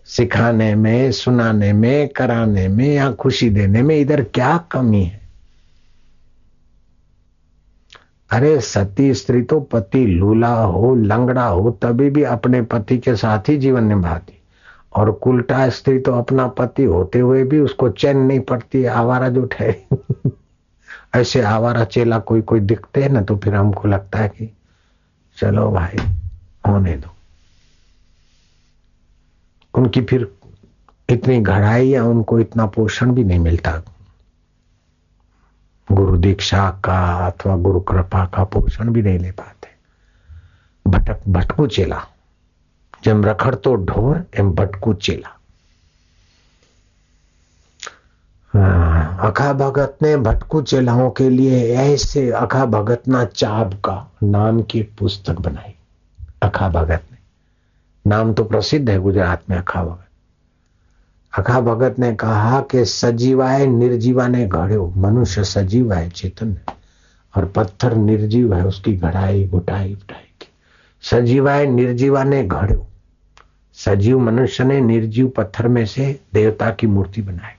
[0.08, 5.20] सिखाने में सुनाने में कराने में या खुशी देने में इधर क्या कमी है
[8.30, 13.50] अरे सती स्त्री तो पति लूला हो लंगड़ा हो तभी भी अपने पति के साथ
[13.50, 14.40] ही जीवन निभाती
[14.97, 19.49] और उल्टा स्त्री तो अपना पति होते हुए भी उसको चैन नहीं पड़ती, आवारा जो
[19.61, 19.87] है
[21.15, 24.57] ऐसे आवारा चेला कोई कोई दिखते हैं ना तो फिर हमको लगता है कि
[25.37, 25.97] चलो भाई,
[26.69, 27.09] होने दो।
[29.75, 30.35] उनकी फिर
[31.09, 33.83] इतनी घड़ाई या उनको इतना पोषण भी नहीं मिलता।
[35.93, 39.69] गुरु दीक्षा का अथवा गुरु कृपा का पोषण भी नहीं ले पाते।
[40.91, 42.07] भटक भटकू चेला।
[43.05, 45.37] जम रखड़ तो ढोर एम भटकू चेला।
[48.55, 54.61] हाँ, अखा भगत ने भटकू चेलाओं के लिए ऐसे अखा भगत ना चाब का नाम
[54.63, 55.75] की एक पुस्तक बनाई।
[56.43, 57.19] अखा भगत ने
[58.05, 60.09] नाम तो प्रसिद्ध है गुजरात में अखा भगत।
[61.33, 66.57] अखा भगत ने कहा कि सजीवाए निर्जीवा ने घड़ो मनुष्य सजीव है चेतन
[67.35, 70.49] और पत्थर निर्जीव है उसकी घड़ाई घुटाई उठाई की।
[71.03, 72.87] सजीवाए निर्जीवा ने घड़ो
[73.78, 77.56] सजीव मनुष्य ने निर्जीव पत्थर में से देवता की मूर्ति बनाई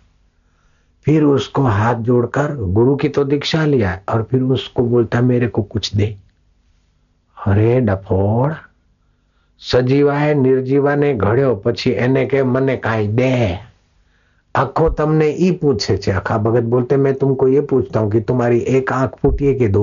[1.07, 5.62] फिर उसको हाथ जोड़कर गुरु की तो दीक्षा लिया और फिर उसको बोलता मेरे को
[5.64, 6.16] कुछ दे
[7.36, 8.55] अरे डफोड़
[9.62, 13.32] સજીવાએ નિર્જીવાને ઘડ્યો પછી એને કે મને કાંઈ દે
[14.55, 18.59] आखो तमने ई पूछे छे अखा भगत बोलते मैं तुमको ये पूछता हूँ कि तुम्हारी
[18.76, 19.82] एक आंख फूटी है कि दो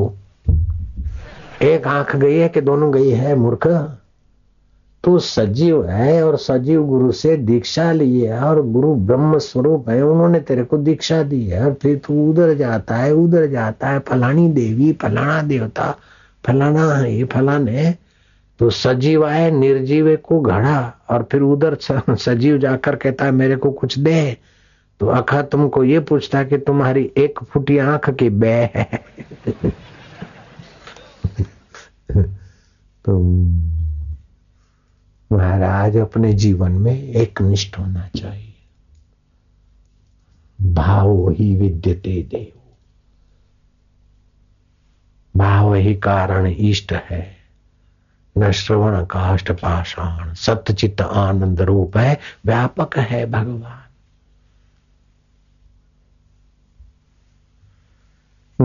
[1.63, 3.67] एक आंख गई है कि दोनों गई है मूर्ख
[5.04, 10.02] तू सजीव है और सजीव गुरु से दीक्षा ली है और गुरु ब्रह्म स्वरूप है,
[10.02, 13.98] उन्होंने तेरे को दीक्षा दी है। और फिर तू उधर जाता है, उधर जाता है,
[13.98, 15.96] फलानी देवी, फलाना देवता,
[16.46, 17.94] फलाना है ये फलाने।
[18.58, 21.76] तो सजीव आए, निर्जीव को घड़ा और फिर उधर
[22.16, 24.36] सजीव जाकर कहता है, मेरे को कुछ दे।
[25.00, 29.04] तो अखा तुमको ये पूछता कि तुम्हारी एक फुटी आँख की बे है।
[33.04, 33.18] तो
[35.32, 38.54] महाराज अपने जीवन में एक निष्ठ होना चाहिए।
[40.72, 42.60] भाव ही विद्यते देव।
[45.38, 47.36] भाव ही कारण इष्ट है।
[48.38, 53.80] न श्रवण काष्ट पाषाण सत्यचित आनंद रूप है, व्यापक है भगवान।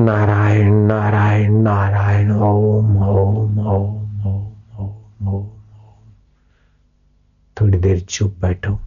[0.05, 5.55] नारायण नारायण नारायण, ओम ओम ओम ओम ओम ओम।
[7.62, 8.80] थोड़ी देर चुप बैठो।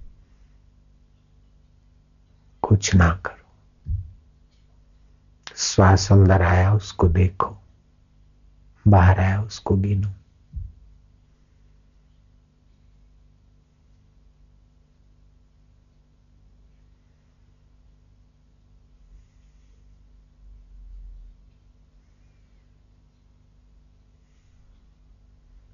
[2.63, 3.39] कुछ ना करो।
[5.57, 7.57] श्वास अंदर आया, उसको देखो।
[8.89, 10.09] बाहर आया, उसको गिनो।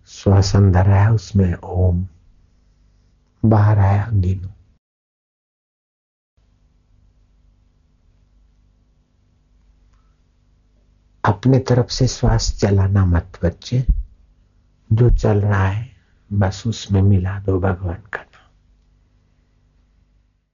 [0.07, 2.09] श्वास अंदर आया, उसमें ओम।
[3.45, 4.49] बाहर आया अंगीनू
[11.25, 13.87] अपने तरफ़ से श्वास चलाना मत बच्चे।
[14.93, 15.97] जो चल रहा है,
[16.33, 18.25] बस उसमें मिला दो भगवान का